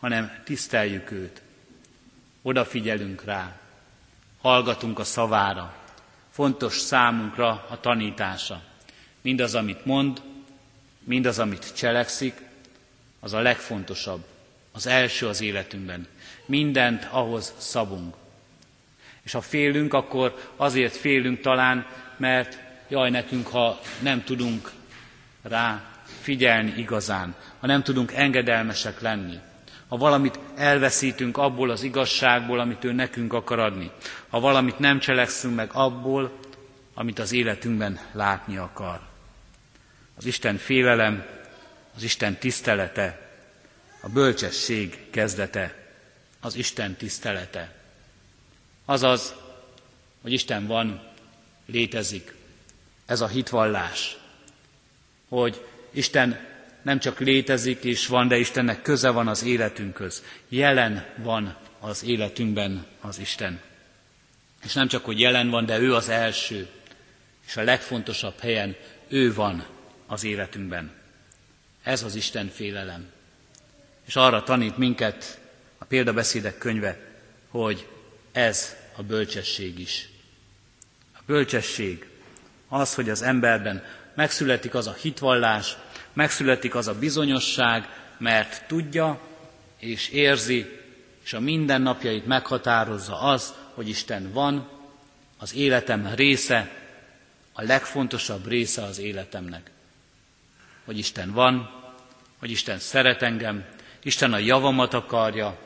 hanem 0.01 0.33
tiszteljük 0.45 1.11
őt, 1.11 1.43
odafigyelünk 2.45 3.25
rá, 3.25 3.53
hallgatunk 4.41 4.99
a 4.99 5.05
szavára, 5.05 5.75
fontos 6.31 6.79
számunkra 6.79 7.67
a 7.71 7.81
tanítása. 7.81 8.63
Mindaz, 9.21 9.55
amit 9.55 9.85
mond, 9.85 10.23
mindaz, 11.05 11.39
amit 11.39 11.75
cselekszik, 11.75 12.35
az 13.21 13.33
a 13.33 13.41
legfontosabb, 13.41 14.25
az 14.73 14.87
első 14.87 15.27
az 15.27 15.41
életünkben. 15.41 16.07
Mindent 16.47 17.09
ahhoz 17.11 17.55
szabunk. 17.59 18.15
És 19.23 19.33
ha 19.33 19.41
félünk, 19.41 19.95
akkor 19.95 20.53
azért 20.57 20.97
félünk 20.97 21.41
talán, 21.41 21.87
mert 22.17 22.59
jaj 22.89 23.11
nekünk, 23.11 23.47
ha 23.47 23.81
nem 24.01 24.25
tudunk 24.25 24.73
rá 25.43 25.85
figyelni 26.21 26.75
igazán, 26.77 27.35
ha 27.61 27.67
nem 27.67 27.83
tudunk 27.83 28.13
engedelmesek 28.13 29.01
lenni, 29.01 29.39
ha 29.89 29.97
valamit 29.97 30.39
elveszítünk 30.55 31.37
abból 31.37 31.71
az 31.71 31.83
igazságból, 31.83 32.61
amit 32.61 32.85
ő 32.85 32.93
nekünk 32.93 33.33
akar 33.33 33.59
adni, 33.59 33.91
ha 34.29 34.41
valamit 34.41 34.79
nem 34.79 34.99
cselekszünk 34.99 35.55
meg 35.55 35.71
abból, 35.73 36.33
amit 36.95 37.19
az 37.19 37.33
életünkben 37.33 38.01
látni 38.13 38.57
akar. 38.57 39.01
Az 40.17 40.25
Isten 40.25 40.57
félelem, 40.57 41.27
az 41.97 42.03
Isten 42.03 42.39
tisztelete, 42.39 43.31
a 44.01 44.09
bölcsesség 44.09 45.11
kezdete, 45.11 45.75
az 46.41 46.55
Isten 46.55 46.95
tisztelete. 46.95 47.75
Azaz, 48.85 49.35
hogy 50.23 50.33
Isten 50.33 50.67
van, 50.67 51.03
létezik. 51.67 52.35
Ez 53.07 53.21
a 53.21 53.27
hitvallás, 53.27 54.17
hogy 55.29 55.67
Isten 55.91 56.54
nem 56.85 56.99
csak 56.99 57.19
létezik 57.19 57.85
és 57.85 58.07
van, 58.07 58.29
de 58.29 58.37
Istennek 58.37 58.83
köze 58.83 59.11
van 59.11 59.29
az 59.29 59.45
életünkhöz. 59.45 60.23
Jelen 60.49 61.07
van 61.17 61.57
az 61.81 62.05
életünkben 62.05 62.87
az 63.01 63.19
Isten. 63.19 63.61
És 64.65 64.73
nem 64.73 64.89
csak, 64.89 65.05
hogy 65.05 65.21
jelen 65.21 65.51
van, 65.51 65.67
de 65.67 65.79
ő 65.79 65.95
az 65.95 66.09
első, 66.09 66.69
és 67.47 67.57
a 67.57 67.63
legfontosabb 67.63 68.39
helyen 68.39 68.77
ő 69.09 69.35
van 69.35 69.67
az 70.07 70.25
életünkben. 70.25 70.93
Ez 71.83 72.03
az 72.03 72.15
Isten 72.15 72.49
félelem. 72.55 73.07
És 74.07 74.17
arra 74.17 74.43
tanít 74.43 74.79
minket 74.79 75.41
a 75.79 75.85
példabeszédek 75.85 76.59
könyve, 76.59 76.99
hogy 77.49 77.89
ez 78.33 78.77
a 78.97 79.03
bölcsesség 79.03 79.79
is. 79.79 80.09
A 81.13 81.21
bölcsesség 81.27 82.07
az, 82.69 82.95
hogy 82.95 83.11
az 83.11 83.23
emberben 83.23 83.85
megszületik 84.15 84.75
az 84.75 84.87
a 84.87 84.97
hitvallás, 85.01 85.77
megszületik 86.15 86.75
az 86.75 86.89
a 86.89 86.99
bizonyosság, 86.99 87.89
mert 88.19 88.67
tudja 88.67 89.21
és 89.79 90.09
érzi, 90.09 90.67
és 91.25 91.33
a 91.33 91.41
mindennapjait 91.41 92.27
meghatározza 92.27 93.21
az, 93.21 93.55
hogy 93.75 93.89
Isten 93.89 94.33
van, 94.33 94.69
az 95.39 95.55
életem 95.55 96.15
része, 96.15 96.71
a 97.53 97.63
legfontosabb 97.63 98.47
része 98.49 98.83
az 98.83 98.99
életemnek. 98.99 99.71
Hogy 100.85 100.99
Isten 100.99 101.33
van, 101.33 101.83
hogy 102.39 102.51
Isten 102.51 102.79
szeret 102.79 103.23
engem, 103.23 103.65
Isten 104.03 104.33
a 104.33 104.39
javamat 104.39 104.95
akarja, 104.95 105.59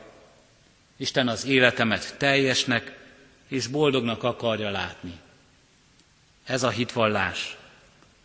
Isten 0.97 1.27
az 1.27 1.45
életemet 1.45 2.15
teljesnek 2.17 2.97
és 3.47 3.67
boldognak 3.67 4.23
akarja 4.23 4.69
látni. 4.69 5.19
Ez 6.45 6.63
a 6.63 6.69
hitvallás, 6.69 7.57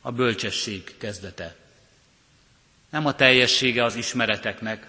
a 0.01 0.13
bölcsesség 0.13 0.97
kezdete. 0.99 1.57
Nem 2.95 3.07
a 3.07 3.15
teljessége 3.15 3.85
az 3.85 3.97
ismereteknek, 3.97 4.87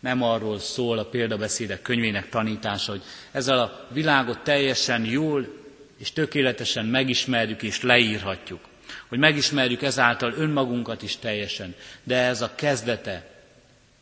nem 0.00 0.22
arról 0.22 0.58
szól 0.58 0.98
a 0.98 1.04
példabeszédek 1.04 1.82
könyvének 1.82 2.28
tanítása, 2.28 2.90
hogy 2.90 3.02
ezzel 3.32 3.58
a 3.58 3.86
világot 3.92 4.38
teljesen 4.38 5.04
jól 5.04 5.46
és 5.98 6.12
tökéletesen 6.12 6.86
megismerjük 6.86 7.62
és 7.62 7.82
leírhatjuk. 7.82 8.60
Hogy 9.08 9.18
megismerjük 9.18 9.82
ezáltal 9.82 10.32
önmagunkat 10.32 11.02
is 11.02 11.16
teljesen. 11.16 11.74
De 12.02 12.16
ez 12.16 12.42
a 12.42 12.54
kezdete, 12.54 13.30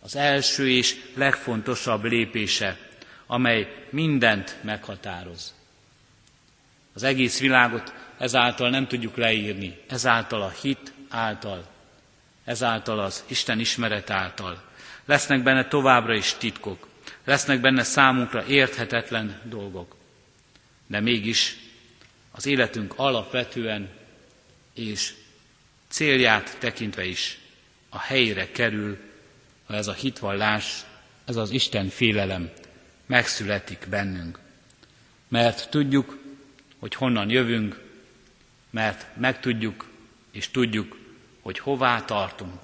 az 0.03 0.17
első 0.17 0.71
és 0.71 0.97
legfontosabb 1.15 2.05
lépése, 2.05 2.79
amely 3.27 3.87
mindent 3.91 4.57
meghatároz. 4.61 5.55
Az 6.95 7.03
egész 7.03 7.41
világot 7.41 7.95
ezáltal 8.19 8.71
nem 8.71 8.87
tudjuk 8.87 9.17
leírni, 9.17 9.79
ezáltal 9.89 10.43
a 10.43 10.55
hit 10.63 10.93
által, 11.09 11.72
ezáltal 12.45 12.99
az 12.99 13.25
Isten 13.27 13.61
ismeret 13.61 14.11
által. 14.11 14.63
Lesznek 15.05 15.43
benne 15.43 15.69
továbbra 15.69 16.15
is 16.15 16.35
titkok, 16.35 16.89
lesznek 17.25 17.61
benne 17.61 17.83
számunkra 17.83 18.47
érthetetlen 18.47 19.41
dolgok. 19.45 19.97
De 20.87 21.01
mégis 21.01 21.57
az 22.31 22.47
életünk 22.47 22.93
alapvetően 22.97 23.91
és 24.75 25.15
célját 25.89 26.57
tekintve 26.59 27.05
is 27.05 27.39
a 27.89 27.99
helyére 27.99 28.51
kerül, 28.51 28.99
ha 29.67 29.75
ez 29.75 29.87
a 29.87 29.93
hitvallás, 29.93 30.85
ez 31.25 31.37
az 31.37 31.51
Isten 31.51 31.89
félelem 31.89 32.51
megszületik 33.07 33.87
bennünk. 33.89 34.39
Mert 35.29 35.71
tudjuk, 35.71 36.19
hogy 36.79 36.95
honnan 36.95 37.31
jövünk, 37.31 37.81
mert 38.71 39.17
megtudjuk 39.17 39.89
és 40.31 40.51
tudjuk, 40.51 41.02
hogy 41.43 41.59
hová 41.59 42.01
tartunk. 42.05 42.55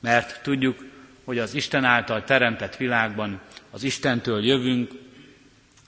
Mert 0.00 0.42
tudjuk, 0.42 0.84
hogy 1.24 1.38
az 1.38 1.54
Isten 1.54 1.84
által 1.84 2.24
teremtett 2.24 2.76
világban 2.76 3.40
az 3.70 3.82
Istentől 3.82 4.44
jövünk, 4.44 4.92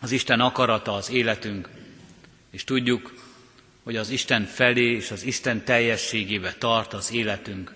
az 0.00 0.10
Isten 0.10 0.40
akarata 0.40 0.94
az 0.94 1.10
életünk, 1.10 1.68
és 2.50 2.64
tudjuk, 2.64 3.14
hogy 3.82 3.96
az 3.96 4.10
Isten 4.10 4.44
felé 4.44 4.94
és 4.94 5.10
az 5.10 5.22
Isten 5.22 5.64
teljességébe 5.64 6.54
tart 6.58 6.92
az 6.92 7.12
életünk, 7.12 7.72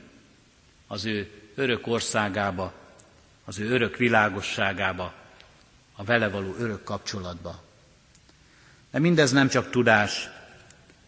az 0.87 1.05
ő 1.05 1.31
örök 1.55 1.87
országába, 1.87 2.73
az 3.45 3.59
ő 3.59 3.71
örök 3.71 3.97
világosságába, 3.97 5.13
a 5.97 6.05
vele 6.05 6.29
való 6.29 6.55
örök 6.59 6.85
kapcsolatba. 6.85 7.63
De 8.91 8.99
mindez 8.99 9.33
nem 9.33 9.49
csak 9.49 9.71
tudás, 9.71 10.29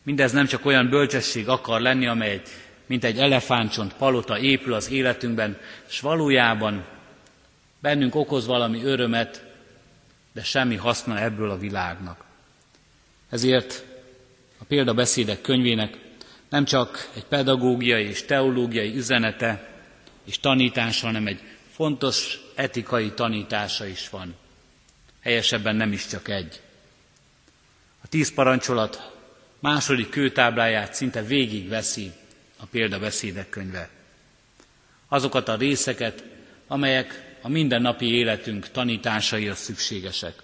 mindez 0.03 0.33
nem 0.33 0.47
csak 0.47 0.64
olyan 0.64 0.88
bölcsesség 0.88 1.49
akar 1.49 1.81
lenni, 1.81 2.07
amely 2.07 2.43
mint 2.88 3.05
egy 3.05 3.18
elefántcsont 3.18 3.94
palota 3.94 4.38
épül 4.38 4.72
az 4.72 4.90
életünkben, 4.90 5.59
és 5.88 6.01
valójában 6.01 6.85
bennünk 7.81 8.14
okoz 8.14 8.46
valami 8.46 8.85
örömet, 8.85 9.44
de 10.33 10.42
semmi 10.42 10.77
haszna 10.77 11.20
ebből 11.20 11.51
a 11.51 11.59
világnak. 11.59 12.24
Ezért 13.31 13.85
a 14.59 14.64
példabeszédek 14.64 15.40
könyvének 15.40 15.98
nem 16.48 16.64
csak 16.64 17.11
egy 17.14 17.24
pedagógiai 17.24 18.05
és 18.05 18.24
teológiai 18.24 18.96
üzenete 18.96 19.68
és 20.24 20.40
tanítása, 20.40 21.07
hanem 21.07 21.27
egy 21.27 21.40
fontos 21.70 22.40
etikai 22.55 23.11
tanítása 23.11 23.87
is 23.87 24.09
van. 24.09 24.35
Helyesebben 25.20 25.77
nem 25.77 25.92
is 25.92 26.07
csak 26.07 26.29
egy. 26.29 26.61
A 28.03 28.09
tíz 28.09 28.35
parancsolat 28.35 29.12
második 29.59 30.09
kőtábláját 30.09 30.94
szinte 30.94 31.22
végig 31.22 31.68
veszi 31.68 32.12
a 32.61 32.66
példabeszédek 32.71 33.49
könyve. 33.49 33.88
Azokat 35.09 35.49
a 35.49 35.57
részeket, 35.57 36.25
amelyek 36.66 37.37
a 37.42 37.49
mindennapi 37.49 38.14
életünk 38.14 38.71
tanításaihoz 38.71 39.59
szükségesek. 39.59 40.35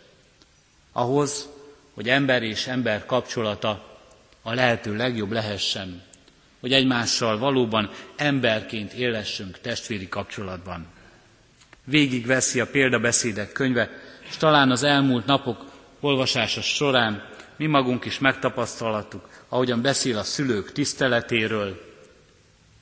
Ahhoz, 0.92 1.48
hogy 1.94 2.08
ember 2.08 2.42
és 2.42 2.66
ember 2.66 3.06
kapcsolata 3.06 3.98
a 4.42 4.54
lehető 4.54 4.96
legjobb 4.96 5.32
lehessen, 5.32 6.02
hogy 6.60 6.72
egymással 6.72 7.38
valóban 7.38 7.90
emberként 8.16 8.92
élessünk 8.92 9.60
testvéri 9.60 10.08
kapcsolatban. 10.08 10.86
Végig 11.84 12.26
veszi 12.26 12.60
a 12.60 12.66
példabeszédek 12.66 13.52
könyve, 13.52 13.90
és 14.28 14.36
talán 14.36 14.70
az 14.70 14.82
elmúlt 14.82 15.26
napok 15.26 15.64
olvasása 16.00 16.60
során 16.60 17.28
mi 17.56 17.66
magunk 17.66 18.04
is 18.04 18.18
megtapasztalhattuk, 18.18 19.28
ahogyan 19.48 19.82
beszél 19.82 20.18
a 20.18 20.22
szülők 20.22 20.72
tiszteletéről, 20.72 21.93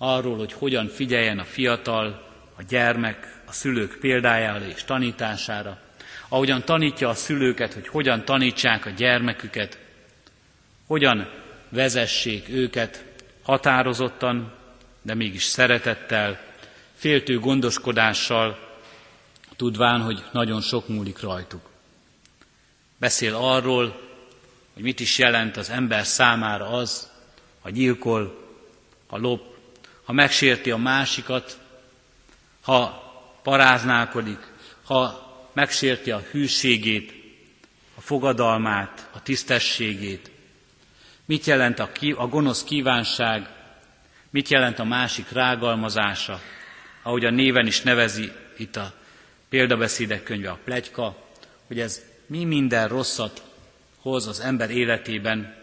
arról, 0.05 0.37
hogy 0.37 0.53
hogyan 0.53 0.89
figyeljen 0.89 1.39
a 1.39 1.45
fiatal, 1.45 2.29
a 2.57 2.63
gyermek, 2.69 3.43
a 3.47 3.53
szülők 3.53 3.99
példájára 4.01 4.67
és 4.67 4.85
tanítására, 4.85 5.79
ahogyan 6.29 6.65
tanítja 6.65 7.09
a 7.09 7.15
szülőket, 7.15 7.73
hogy 7.73 7.89
hogyan 7.89 8.25
tanítsák 8.25 8.87
a 8.87 8.91
gyermeküket, 8.91 9.79
hogyan 10.87 11.29
vezessék 11.69 12.49
őket 12.49 13.05
határozottan, 13.43 14.53
de 15.03 15.15
mégis 15.15 15.45
szeretettel, 15.45 16.41
féltő 16.95 17.39
gondoskodással, 17.39 18.59
tudván, 19.57 20.01
hogy 20.01 20.25
nagyon 20.33 20.61
sok 20.61 20.89
múlik 20.89 21.21
rajtuk. 21.21 21.71
Beszél 22.99 23.35
arról, 23.35 24.01
hogy 24.75 24.83
mit 24.83 25.01
is 25.01 25.19
jelent 25.19 25.57
az 25.57 25.71
ember 25.71 26.07
számára 26.07 26.69
az, 26.69 27.11
ha 27.61 27.71
gyilkol, 27.71 28.41
ha 29.07 29.17
lop, 29.17 29.52
ha 30.05 30.13
megsérti 30.13 30.71
a 30.71 30.77
másikat, 30.77 31.59
ha 32.63 33.03
paráználkodik, 33.43 34.53
ha 34.85 35.31
megsérti 35.53 36.11
a 36.11 36.23
hűségét, 36.31 37.13
a 37.95 38.01
fogadalmát, 38.01 39.09
a 39.13 39.23
tisztességét. 39.23 40.31
Mit 41.25 41.45
jelent 41.45 41.79
a, 41.79 41.93
ki, 41.93 42.13
a 42.13 42.27
gonosz 42.27 42.65
kívánság, 42.65 43.49
mit 44.31 44.49
jelent 44.49 44.79
a 44.79 44.85
másik 44.85 45.31
rágalmazása, 45.31 46.41
ahogy 47.03 47.25
a 47.25 47.31
néven 47.31 47.67
is 47.67 47.81
nevezi 47.81 48.33
itt 48.57 48.77
a 48.77 48.93
példabeszédek 49.49 50.23
könyve, 50.23 50.51
a 50.51 50.59
plegyka, 50.65 51.17
hogy 51.67 51.81
ez 51.81 52.03
mi 52.27 52.45
minden 52.45 52.89
rosszat 52.89 53.43
hoz 54.01 54.27
az 54.27 54.41
ember 54.41 54.71
életében, 54.71 55.57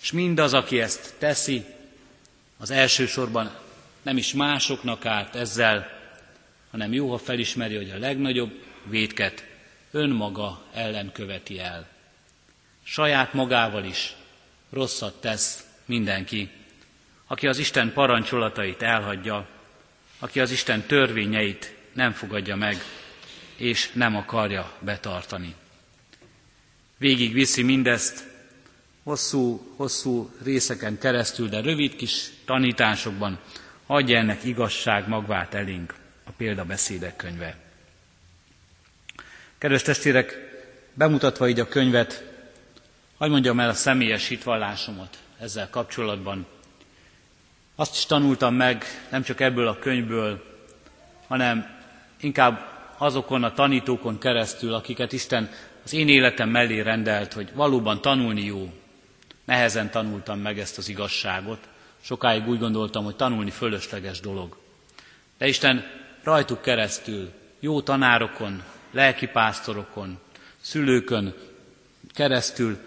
és 0.00 0.12
mindaz, 0.12 0.54
aki 0.54 0.80
ezt 0.80 1.14
teszi, 1.18 1.64
az 2.58 2.70
elsősorban 2.70 3.50
nem 4.04 4.16
is 4.16 4.32
másoknak 4.32 5.06
árt 5.06 5.34
ezzel, 5.34 5.90
hanem 6.70 6.92
jó, 6.92 7.10
ha 7.10 7.18
felismeri, 7.18 7.76
hogy 7.76 7.90
a 7.90 7.98
legnagyobb 7.98 8.62
védket 8.84 9.46
önmaga 9.90 10.64
ellen 10.74 11.12
követi 11.12 11.58
el. 11.58 11.88
Saját 12.82 13.32
magával 13.32 13.84
is 13.84 14.16
rosszat 14.70 15.20
tesz 15.20 15.66
mindenki, 15.84 16.50
aki 17.26 17.46
az 17.46 17.58
Isten 17.58 17.92
parancsolatait 17.92 18.82
elhagyja, 18.82 19.46
aki 20.18 20.40
az 20.40 20.50
Isten 20.50 20.82
törvényeit 20.82 21.76
nem 21.92 22.12
fogadja 22.12 22.56
meg, 22.56 22.76
és 23.56 23.90
nem 23.92 24.16
akarja 24.16 24.72
betartani. 24.80 25.54
Végig 26.98 27.32
viszi 27.32 27.62
mindezt 27.62 28.32
hosszú, 29.02 29.74
hosszú 29.76 30.30
részeken 30.42 30.98
keresztül, 30.98 31.48
de 31.48 31.60
rövid 31.60 31.96
kis 31.96 32.30
tanításokban 32.44 33.38
adja 33.86 34.18
ennek 34.18 34.44
igazság 34.44 35.08
magvát 35.08 35.54
elénk 35.54 35.94
a 36.24 36.30
példabeszédek 36.30 37.16
könyve. 37.16 37.56
Kedves 39.58 39.82
testvérek, 39.82 40.38
bemutatva 40.94 41.48
így 41.48 41.60
a 41.60 41.68
könyvet, 41.68 42.24
hogy 43.16 43.30
mondjam 43.30 43.60
el 43.60 43.68
a 43.68 43.74
személyes 43.74 44.28
hitvallásomat 44.28 45.18
ezzel 45.40 45.70
kapcsolatban. 45.70 46.46
Azt 47.74 47.94
is 47.94 48.06
tanultam 48.06 48.54
meg, 48.54 48.84
nem 49.10 49.22
csak 49.22 49.40
ebből 49.40 49.66
a 49.68 49.78
könyvből, 49.78 50.44
hanem 51.26 51.80
inkább 52.20 52.72
azokon 52.98 53.44
a 53.44 53.52
tanítókon 53.52 54.18
keresztül, 54.18 54.74
akiket 54.74 55.12
Isten 55.12 55.50
az 55.84 55.92
én 55.92 56.08
életem 56.08 56.48
mellé 56.48 56.80
rendelt, 56.80 57.32
hogy 57.32 57.50
valóban 57.54 58.00
tanulni 58.00 58.44
jó. 58.44 58.72
Nehezen 59.44 59.90
tanultam 59.90 60.38
meg 60.38 60.58
ezt 60.58 60.78
az 60.78 60.88
igazságot. 60.88 61.68
Sokáig 62.04 62.48
úgy 62.48 62.58
gondoltam, 62.58 63.04
hogy 63.04 63.16
tanulni 63.16 63.50
fölösleges 63.50 64.20
dolog. 64.20 64.56
De 65.38 65.46
Isten 65.46 65.84
rajtuk 66.22 66.62
keresztül, 66.62 67.30
jó 67.60 67.80
tanárokon, 67.80 68.62
lelkipásztorokon, 68.90 70.18
szülőkön 70.60 71.34
keresztül 72.14 72.78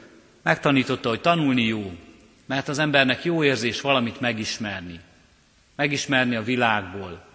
megtanította, 0.42 1.10
hogy 1.10 1.22
tanulni 1.22 1.64
jó, 1.64 1.94
mert 2.46 2.68
az 2.68 2.80
embernek 2.80 3.24
jó 3.24 3.44
érzés 3.44 3.82
valamit 3.82 4.20
megismerni. 4.20 5.00
Megismerni 5.76 6.36
a 6.36 6.44
világból, 6.44 7.26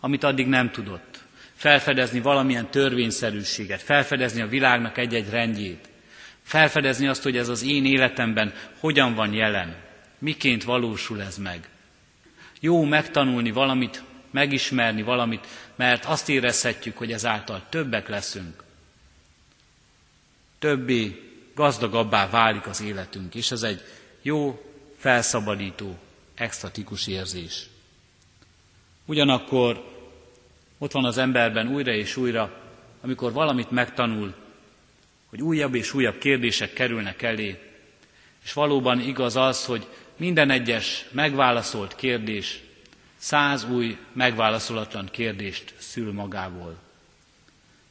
amit 0.00 0.24
addig 0.24 0.46
nem 0.46 0.70
tudott. 0.70 1.22
Felfedezni 1.54 2.20
valamilyen 2.20 2.70
törvényszerűséget, 2.70 3.82
felfedezni 3.82 4.40
a 4.40 4.48
világnak 4.48 4.98
egy-egy 4.98 5.30
rendjét. 5.30 5.88
Felfedezni 6.42 7.06
azt, 7.06 7.22
hogy 7.22 7.36
ez 7.36 7.48
az 7.48 7.62
én 7.62 7.86
életemben 7.86 8.52
hogyan 8.78 9.14
van 9.14 9.32
jelen, 9.32 9.86
miként 10.18 10.64
valósul 10.64 11.22
ez 11.22 11.36
meg. 11.36 11.68
Jó 12.60 12.84
megtanulni 12.84 13.50
valamit, 13.50 14.02
megismerni 14.30 15.02
valamit, 15.02 15.46
mert 15.74 16.04
azt 16.04 16.28
érezhetjük, 16.28 16.96
hogy 16.96 17.12
ezáltal 17.12 17.66
többek 17.68 18.08
leszünk. 18.08 18.64
Többé, 20.58 21.22
gazdagabbá 21.54 22.30
válik 22.30 22.66
az 22.66 22.80
életünk, 22.80 23.34
és 23.34 23.50
ez 23.50 23.62
egy 23.62 23.82
jó, 24.22 24.62
felszabadító, 24.98 25.98
extatikus 26.34 27.06
érzés. 27.06 27.66
Ugyanakkor 29.04 29.96
ott 30.78 30.92
van 30.92 31.04
az 31.04 31.18
emberben 31.18 31.68
újra 31.68 31.92
és 31.92 32.16
újra, 32.16 32.62
amikor 33.00 33.32
valamit 33.32 33.70
megtanul, 33.70 34.34
hogy 35.26 35.42
újabb 35.42 35.74
és 35.74 35.94
újabb 35.94 36.18
kérdések 36.18 36.72
kerülnek 36.72 37.22
elé, 37.22 37.58
és 38.44 38.52
valóban 38.52 39.00
igaz 39.00 39.36
az, 39.36 39.64
hogy 39.64 39.86
minden 40.18 40.50
egyes 40.50 41.04
megválaszolt 41.10 41.96
kérdés 41.96 42.60
száz 43.18 43.64
új 43.64 43.98
megválaszolatlan 44.12 45.08
kérdést 45.12 45.74
szül 45.78 46.12
magából. 46.12 46.78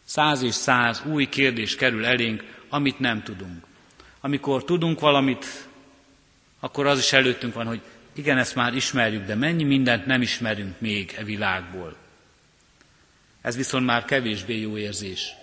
Száz 0.04 0.42
és 0.42 0.54
száz 0.54 1.04
új 1.06 1.26
kérdés 1.26 1.76
kerül 1.76 2.06
elénk, 2.06 2.44
amit 2.70 3.00
nem 3.00 3.24
tudunk. 3.24 3.66
Amikor 4.22 4.64
tudunk 4.64 5.00
valamit, 5.00 5.68
akkor 6.60 6.86
az 6.88 7.00
is 7.00 7.14
előttünk 7.14 7.54
van, 7.54 7.66
hogy 7.66 7.82
igen, 8.14 8.38
ezt 8.38 8.56
már 8.56 8.74
ismerjük, 8.76 9.26
de 9.26 9.36
mennyi 9.36 9.64
mindent 9.64 10.06
nem 10.06 10.22
ismerünk 10.22 10.80
még 10.80 11.14
e 11.18 11.24
világból. 11.24 11.96
Ez 13.42 13.56
viszont 13.56 13.86
már 13.86 14.06
kevésbé 14.06 14.60
jó 14.60 14.78
érzés. 14.78 15.34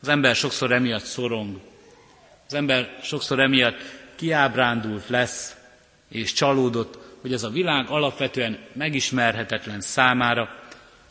Az 0.00 0.08
ember 0.08 0.34
sokszor 0.34 0.72
emiatt 0.72 1.04
szorong. 1.04 1.60
Az 2.46 2.54
ember 2.54 2.98
sokszor 3.02 3.40
emiatt 3.40 3.78
kiábrándult 4.14 5.08
lesz, 5.08 5.53
és 6.14 6.32
csalódott, 6.32 6.98
hogy 7.20 7.32
ez 7.32 7.42
a 7.42 7.50
világ 7.50 7.88
alapvetően 7.88 8.58
megismerhetetlen 8.72 9.80
számára, 9.80 10.62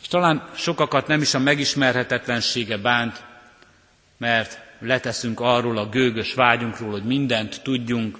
és 0.01 0.07
talán 0.07 0.49
sokakat 0.55 1.07
nem 1.07 1.21
is 1.21 1.33
a 1.33 1.39
megismerhetetlensége 1.39 2.77
bánt, 2.77 3.23
mert 4.17 4.59
leteszünk 4.79 5.39
arról 5.39 5.77
a 5.77 5.89
gőgös 5.89 6.33
vágyunkról, 6.33 6.91
hogy 6.91 7.03
mindent 7.03 7.61
tudjunk, 7.63 8.19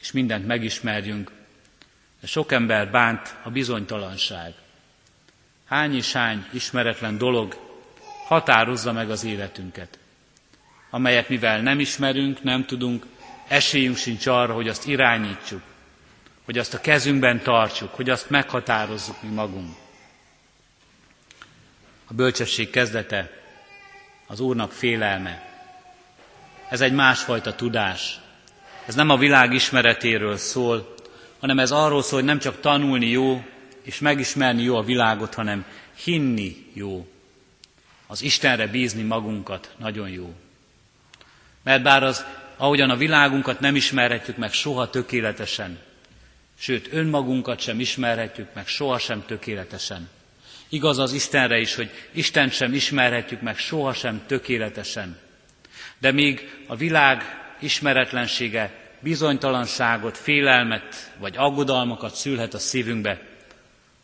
és 0.00 0.12
mindent 0.12 0.46
megismerjünk. 0.46 1.30
De 2.20 2.26
sok 2.26 2.52
ember 2.52 2.90
bánt 2.90 3.34
a 3.42 3.50
bizonytalanság. 3.50 4.54
Hány 5.64 5.94
és 5.94 6.12
hány 6.12 6.46
ismeretlen 6.50 7.18
dolog 7.18 7.56
határozza 8.26 8.92
meg 8.92 9.10
az 9.10 9.24
életünket, 9.24 9.98
amelyet 10.90 11.28
mivel 11.28 11.60
nem 11.60 11.80
ismerünk, 11.80 12.42
nem 12.42 12.64
tudunk, 12.66 13.06
esélyünk 13.48 13.96
sincs 13.96 14.26
arra, 14.26 14.54
hogy 14.54 14.68
azt 14.68 14.86
irányítsuk, 14.86 15.62
hogy 16.44 16.58
azt 16.58 16.74
a 16.74 16.80
kezünkben 16.80 17.42
tartsuk, 17.42 17.94
hogy 17.94 18.10
azt 18.10 18.30
meghatározzuk 18.30 19.22
mi 19.22 19.28
magunk. 19.28 19.76
A 22.06 22.14
bölcsesség 22.14 22.70
kezdete 22.70 23.30
az 24.26 24.40
Úrnak 24.40 24.72
félelme. 24.72 25.50
Ez 26.68 26.80
egy 26.80 26.92
másfajta 26.92 27.54
tudás. 27.54 28.20
Ez 28.86 28.94
nem 28.94 29.10
a 29.10 29.16
világ 29.16 29.52
ismeretéről 29.52 30.36
szól, 30.36 30.94
hanem 31.40 31.58
ez 31.58 31.70
arról 31.70 32.02
szól, 32.02 32.18
hogy 32.18 32.28
nem 32.28 32.38
csak 32.38 32.60
tanulni 32.60 33.06
jó, 33.06 33.44
és 33.82 33.98
megismerni 33.98 34.62
jó 34.62 34.76
a 34.76 34.82
világot, 34.82 35.34
hanem 35.34 35.64
hinni 35.94 36.70
jó. 36.72 37.06
Az 38.06 38.22
Istenre 38.22 38.66
bízni 38.66 39.02
magunkat 39.02 39.74
nagyon 39.76 40.08
jó. 40.08 40.34
Mert 41.62 41.82
bár 41.82 42.02
az, 42.02 42.24
ahogyan 42.56 42.90
a 42.90 42.96
világunkat 42.96 43.60
nem 43.60 43.76
ismerhetjük 43.76 44.36
meg 44.36 44.52
soha 44.52 44.90
tökéletesen, 44.90 45.78
sőt 46.62 46.92
önmagunkat 46.92 47.60
sem 47.60 47.80
ismerhetjük 47.80 48.54
meg 48.54 48.66
sohasem 48.66 49.24
tökéletesen. 49.26 50.08
Igaz 50.68 50.98
az 50.98 51.12
Istenre 51.12 51.58
is, 51.58 51.74
hogy 51.74 51.90
Isten 52.12 52.50
sem 52.50 52.74
ismerhetjük 52.74 53.40
meg 53.40 53.56
sohasem 53.56 54.22
tökéletesen. 54.26 55.18
De 55.98 56.12
még 56.12 56.62
a 56.66 56.76
világ 56.76 57.22
ismeretlensége 57.60 58.92
bizonytalanságot, 59.00 60.18
félelmet 60.18 61.12
vagy 61.18 61.36
aggodalmakat 61.36 62.14
szülhet 62.14 62.54
a 62.54 62.58
szívünkbe. 62.58 63.20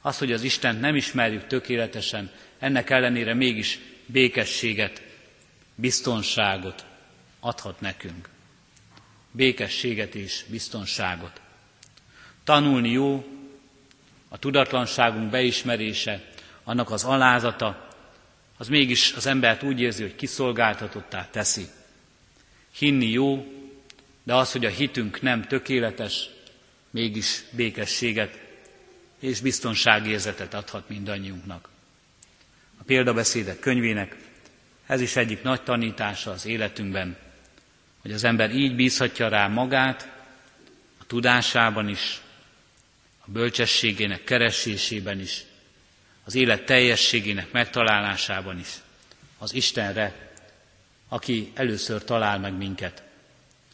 Az, 0.01 0.19
hogy 0.19 0.33
az 0.33 0.43
Istent 0.43 0.81
nem 0.81 0.97
ismerjük 0.97 1.47
tökéletesen, 1.47 2.31
ennek 2.59 2.91
ellenére 2.91 3.35
mégis 3.35 3.79
békességet, 4.07 5.03
biztonságot 5.75 6.85
adhat 7.41 7.81
nekünk. 7.81 8.29
Békességet 9.31 10.15
és 10.15 10.45
biztonságot. 10.49 11.41
Tanulni 12.49 12.91
jó, 12.91 13.25
a 14.29 14.39
tudatlanságunk 14.39 15.31
beismerése, 15.31 16.25
annak 16.65 16.91
az 16.91 17.05
alázata, 17.05 17.89
az 18.57 18.69
mégis 18.69 19.13
az 19.13 19.27
embert 19.27 19.63
úgy 19.63 19.81
érzi, 19.81 20.03
hogy 20.03 20.15
kiszolgáltatottá 20.15 21.29
teszi. 21.31 21.67
Hinni 22.79 23.11
jó, 23.11 23.47
de 24.23 24.35
az, 24.35 24.53
hogy 24.53 24.65
a 24.65 24.69
hitünk 24.69 25.21
nem 25.21 25.43
tökéletes, 25.43 26.29
mégis 26.91 27.45
békességet 27.51 28.41
és 29.19 29.41
biztonságérzetet 29.41 30.55
adhat 30.55 30.89
mindannyiunknak. 30.89 31.69
A 32.81 32.83
példabeszédek 32.87 33.59
könyvének 33.59 34.17
ez 34.87 35.01
is 35.01 35.17
egyik 35.17 35.43
nagy 35.43 35.63
tanítása 35.63 36.31
az 36.31 36.47
életünkben, 36.47 37.17
hogy 38.03 38.13
az 38.13 38.25
ember 38.25 38.51
így 38.55 38.75
bízhatja 38.75 39.29
rá 39.29 39.49
magát, 39.49 40.09
a 40.99 41.05
tudásában 41.07 41.89
is, 41.89 42.21
a 43.29 43.33
bölcsességének 43.33 44.25
keresésében 44.25 45.21
is, 45.21 45.45
az 46.25 46.35
élet 46.35 46.65
teljességének 46.65 47.53
megtalálásában 47.53 48.59
is, 48.59 48.75
az 49.39 49.55
Istenre, 49.55 50.33
aki 51.09 51.53
először 51.55 52.05
talál 52.05 52.39
meg 52.39 52.53
minket, 52.53 53.03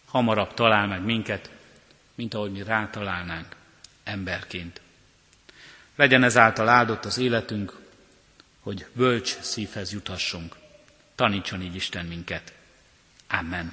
hamarabb 0.07 0.55
talál 0.55 0.87
meg 0.87 1.05
minket, 1.05 1.51
mint 2.14 2.35
ahogy 2.35 2.53
mi 2.53 2.62
rátalálnánk 2.62 3.57
emberként. 4.05 4.81
Legyen 5.97 6.23
ezáltal 6.23 6.69
áldott 6.69 7.05
az 7.05 7.19
életünk, 7.19 7.81
hogy 8.61 8.87
bölcs 8.93 9.38
szívhez 9.40 9.93
juthassunk. 9.93 10.57
Tanítson 11.14 11.62
így 11.62 11.75
Isten 11.75 12.07
minket. 12.07 12.53
Amen. 13.29 13.73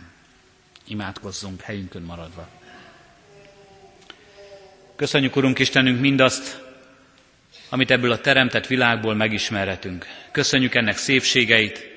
Imádkozzunk 0.86 1.62
helyünkön 1.62 2.02
maradva. 2.02 2.61
Köszönjük, 5.02 5.36
Urunk 5.36 5.60
Istenünk, 5.60 6.00
mindazt, 6.00 6.62
amit 7.70 7.92
ebből 7.92 8.12
a 8.12 8.20
teremtett 8.20 8.68
világból 8.68 9.16
megismerhetünk. 9.16 10.06
Köszönjük 10.32 10.76
ennek 10.76 10.98
szépségeit, 10.98 11.88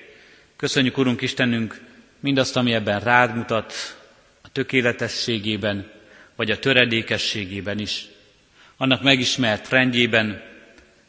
köszönjük, 0.57 0.99
Urunk 0.99 1.21
Istenünk, 1.21 1.81
mindazt, 2.21 2.57
ami 2.57 2.73
ebben 2.73 3.01
rád 3.01 3.37
mutat, 3.37 3.73
a 4.43 4.49
tökéletességében, 4.53 5.90
vagy 6.37 6.51
a 6.51 6.59
töredékességében 6.59 7.79
is, 7.79 8.05
annak 8.77 9.03
megismert 9.03 9.69
rendjében, 9.69 10.43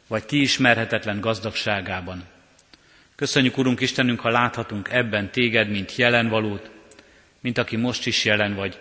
vagy 0.08 0.26
ti 0.26 0.48
gazdagságában. 1.20 2.24
Köszönjük, 3.16 3.58
Urunk 3.58 3.82
Istenünk, 3.82 4.20
ha 4.20 4.30
láthatunk 4.30 4.90
ebben 4.92 5.32
téged, 5.32 5.70
mint 5.70 5.96
jelen 5.96 6.30
valót, 6.30 6.70
mint 7.40 7.58
aki 7.58 7.76
most 7.76 8.06
is 8.06 8.26
jelen 8.26 8.56
vagy, 8.56 8.78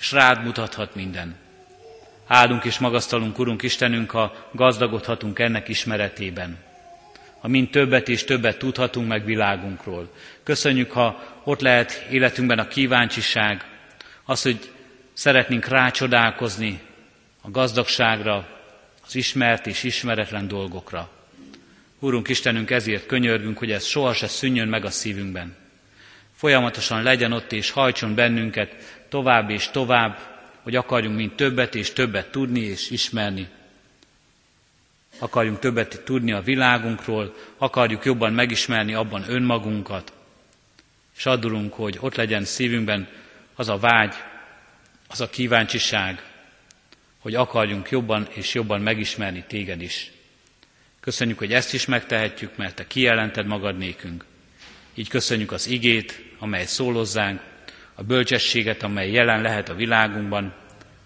és 0.00 0.12
rád 0.12 0.44
mutathat 0.44 0.94
minden. 0.94 1.48
Áldunk 2.32 2.64
és 2.64 2.78
magasztalunk, 2.78 3.38
Urunk 3.38 3.62
Istenünk, 3.62 4.10
ha 4.10 4.48
gazdagodhatunk 4.52 5.38
ennek 5.38 5.68
ismeretében. 5.68 6.58
Ha 7.40 7.48
mind 7.48 7.70
többet 7.70 8.08
és 8.08 8.24
többet 8.24 8.58
tudhatunk 8.58 9.08
meg 9.08 9.24
világunkról. 9.24 10.12
Köszönjük, 10.42 10.90
ha 10.90 11.22
ott 11.44 11.60
lehet 11.60 12.06
életünkben 12.10 12.58
a 12.58 12.68
kíváncsiság, 12.68 13.64
az, 14.24 14.42
hogy 14.42 14.70
szeretnénk 15.12 15.66
rácsodálkozni 15.66 16.80
a 17.42 17.50
gazdagságra, 17.50 18.48
az 19.06 19.14
ismert 19.14 19.66
és 19.66 19.82
ismeretlen 19.82 20.48
dolgokra. 20.48 21.10
Úrunk 21.98 22.28
Istenünk, 22.28 22.70
ezért 22.70 23.06
könyörgünk, 23.06 23.58
hogy 23.58 23.70
ez 23.70 23.84
soha 23.84 24.12
se 24.12 24.26
szűnjön 24.26 24.68
meg 24.68 24.84
a 24.84 24.90
szívünkben. 24.90 25.56
Folyamatosan 26.36 27.02
legyen 27.02 27.32
ott 27.32 27.52
és 27.52 27.70
hajtson 27.70 28.14
bennünket 28.14 28.74
tovább 29.08 29.50
és 29.50 29.68
tovább, 29.68 30.39
hogy 30.62 30.76
akarjunk 30.76 31.16
mind 31.16 31.32
többet 31.32 31.74
és 31.74 31.92
többet 31.92 32.30
tudni 32.30 32.60
és 32.60 32.90
ismerni. 32.90 33.48
Akarjunk 35.18 35.58
többet 35.58 36.02
tudni 36.04 36.32
a 36.32 36.40
világunkról, 36.40 37.34
akarjuk 37.56 38.04
jobban 38.04 38.32
megismerni 38.32 38.94
abban 38.94 39.24
önmagunkat, 39.28 40.12
és 41.16 41.26
adulunk, 41.26 41.72
hogy 41.72 41.96
ott 42.00 42.14
legyen 42.14 42.44
szívünkben 42.44 43.08
az 43.54 43.68
a 43.68 43.78
vágy, 43.78 44.14
az 45.08 45.20
a 45.20 45.30
kíváncsiság, 45.30 46.22
hogy 47.18 47.34
akarjunk 47.34 47.90
jobban 47.90 48.28
és 48.30 48.54
jobban 48.54 48.80
megismerni 48.80 49.44
téged 49.46 49.82
is. 49.82 50.10
Köszönjük, 51.00 51.38
hogy 51.38 51.52
ezt 51.52 51.74
is 51.74 51.86
megtehetjük, 51.86 52.56
mert 52.56 52.74
te 52.74 52.86
kijelented 52.86 53.46
magad 53.46 53.78
nékünk. 53.78 54.24
Így 54.94 55.08
köszönjük 55.08 55.52
az 55.52 55.66
igét, 55.66 56.22
amely 56.38 56.64
szólozzánk, 56.64 57.42
a 58.00 58.02
bölcsességet, 58.02 58.82
amely 58.82 59.10
jelen 59.10 59.40
lehet 59.40 59.68
a 59.68 59.74
világunkban, 59.74 60.54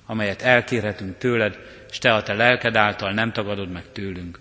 amelyet 0.06 0.42
elkérhetünk 0.42 1.18
tőled, 1.18 1.58
és 1.90 1.98
te 1.98 2.14
a 2.14 2.22
te 2.22 2.34
lelked 2.34 2.76
által 2.76 3.12
nem 3.12 3.32
tagadod 3.32 3.70
meg 3.70 3.84
tőlünk. 3.92 4.38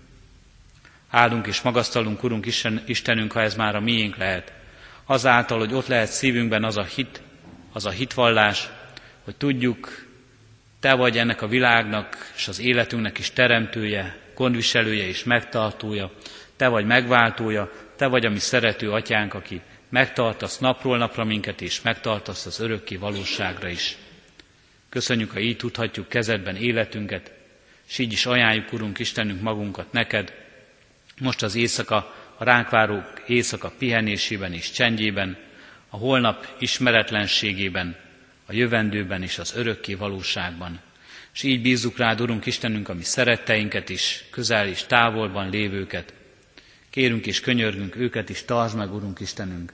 Áldunk 1.10 1.48
és 1.48 1.62
magasztalunk, 1.62 2.24
Urunk 2.24 2.46
Istenünk, 2.86 3.32
ha 3.32 3.42
ez 3.42 3.56
már 3.56 3.76
a 3.76 3.80
miénk 3.80 4.18
lehet. 4.18 4.54
Azáltal, 5.06 5.60
hogy 5.60 5.74
ott 5.74 5.88
lehet 5.88 6.08
szívünkben 6.08 6.64
az 6.64 6.78
a 6.78 6.84
hit, 6.84 7.22
az 7.72 7.86
a 7.86 7.90
hitvallás, 7.90 8.70
hogy 9.24 9.36
tudjuk, 9.36 10.06
te 10.80 10.94
vagy 10.94 11.18
ennek 11.18 11.42
a 11.42 11.48
világnak 11.48 12.32
és 12.36 12.48
az 12.48 12.60
életünknek 12.60 13.18
is 13.18 13.32
teremtője, 13.32 14.18
gondviselője 14.36 15.08
és 15.08 15.24
megtartója, 15.24 16.12
te 16.56 16.68
vagy 16.68 16.86
megváltója, 16.86 17.72
te 17.96 18.08
vagy 18.08 18.26
a 18.26 18.30
mi 18.30 18.40
szerető 18.40 18.92
atyánk, 18.92 19.34
aki 19.34 19.62
megtartasz 19.94 20.58
napról 20.58 20.98
napra 20.98 21.24
minket, 21.24 21.62
és 21.62 21.82
megtartasz 21.82 22.46
az 22.46 22.60
örökké 22.60 22.96
valóságra 22.96 23.68
is. 23.68 23.98
Köszönjük, 24.90 25.32
ha 25.32 25.40
így 25.40 25.58
tudhatjuk 25.58 26.10
kezedben 26.10 26.56
életünket, 26.56 27.32
és 27.88 27.98
így 27.98 28.12
is 28.12 28.26
ajánljuk, 28.26 28.74
Urunk 28.74 29.00
Istenünk, 29.00 29.42
magunkat 29.42 29.92
neked, 29.92 30.34
most 31.20 31.44
az 31.44 31.56
éjszaka, 31.56 32.16
a 32.38 32.44
ránk 32.44 32.70
éjszaka 33.28 33.74
pihenésében 33.78 34.54
és 34.54 34.72
csendjében, 34.72 35.38
a 35.90 35.98
holnap 35.98 36.48
ismeretlenségében, 36.60 37.96
a 38.46 38.54
jövendőben 38.54 39.24
és 39.24 39.38
az 39.38 39.56
örökké 39.56 39.94
valóságban. 39.94 40.80
És 41.34 41.44
így 41.44 41.62
bízzuk 41.62 41.98
rád, 41.98 42.22
Urunk 42.22 42.46
Istenünk, 42.46 42.90
a 42.90 42.94
mi 42.94 43.04
szeretteinket 43.04 43.90
is, 43.90 44.24
közel 44.32 44.68
és 44.68 44.84
távolban 44.84 45.50
lévőket. 45.50 46.14
Kérünk 46.90 47.26
és 47.26 47.40
könyörgünk 47.40 47.96
őket 47.96 48.30
is, 48.30 48.46
tartsd 48.46 48.78
meg, 48.78 48.94
Urunk 48.94 49.20
Istenünk. 49.20 49.74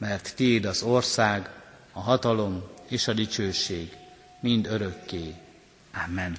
mert 0.00 0.34
Tiéd 0.36 0.64
az 0.64 0.82
ország, 0.82 1.48
a 1.92 2.00
hatalom 2.00 2.62
és 2.88 3.08
a 3.08 3.12
dicsőség 3.12 3.96
mind 4.40 4.66
örökké. 4.66 5.34
Amen. 6.06 6.36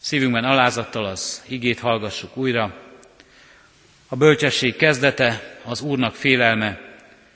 Szívünkben 0.00 0.44
alázattal 0.44 1.04
az 1.04 1.42
igét 1.46 1.78
hallgassuk 1.78 2.36
újra. 2.36 2.74
A 4.08 4.16
bölcsesség 4.16 4.76
kezdete, 4.76 5.58
az 5.64 5.80
Úrnak 5.80 6.14
félelme, 6.14 6.80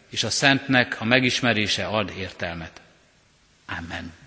és 0.08 0.24
a 0.24 0.30
Szentnek 0.30 1.00
a 1.00 1.04
megismerése 1.04 1.86
ad 1.86 2.12
értelmet. 2.16 2.80
Amen. 3.66 4.21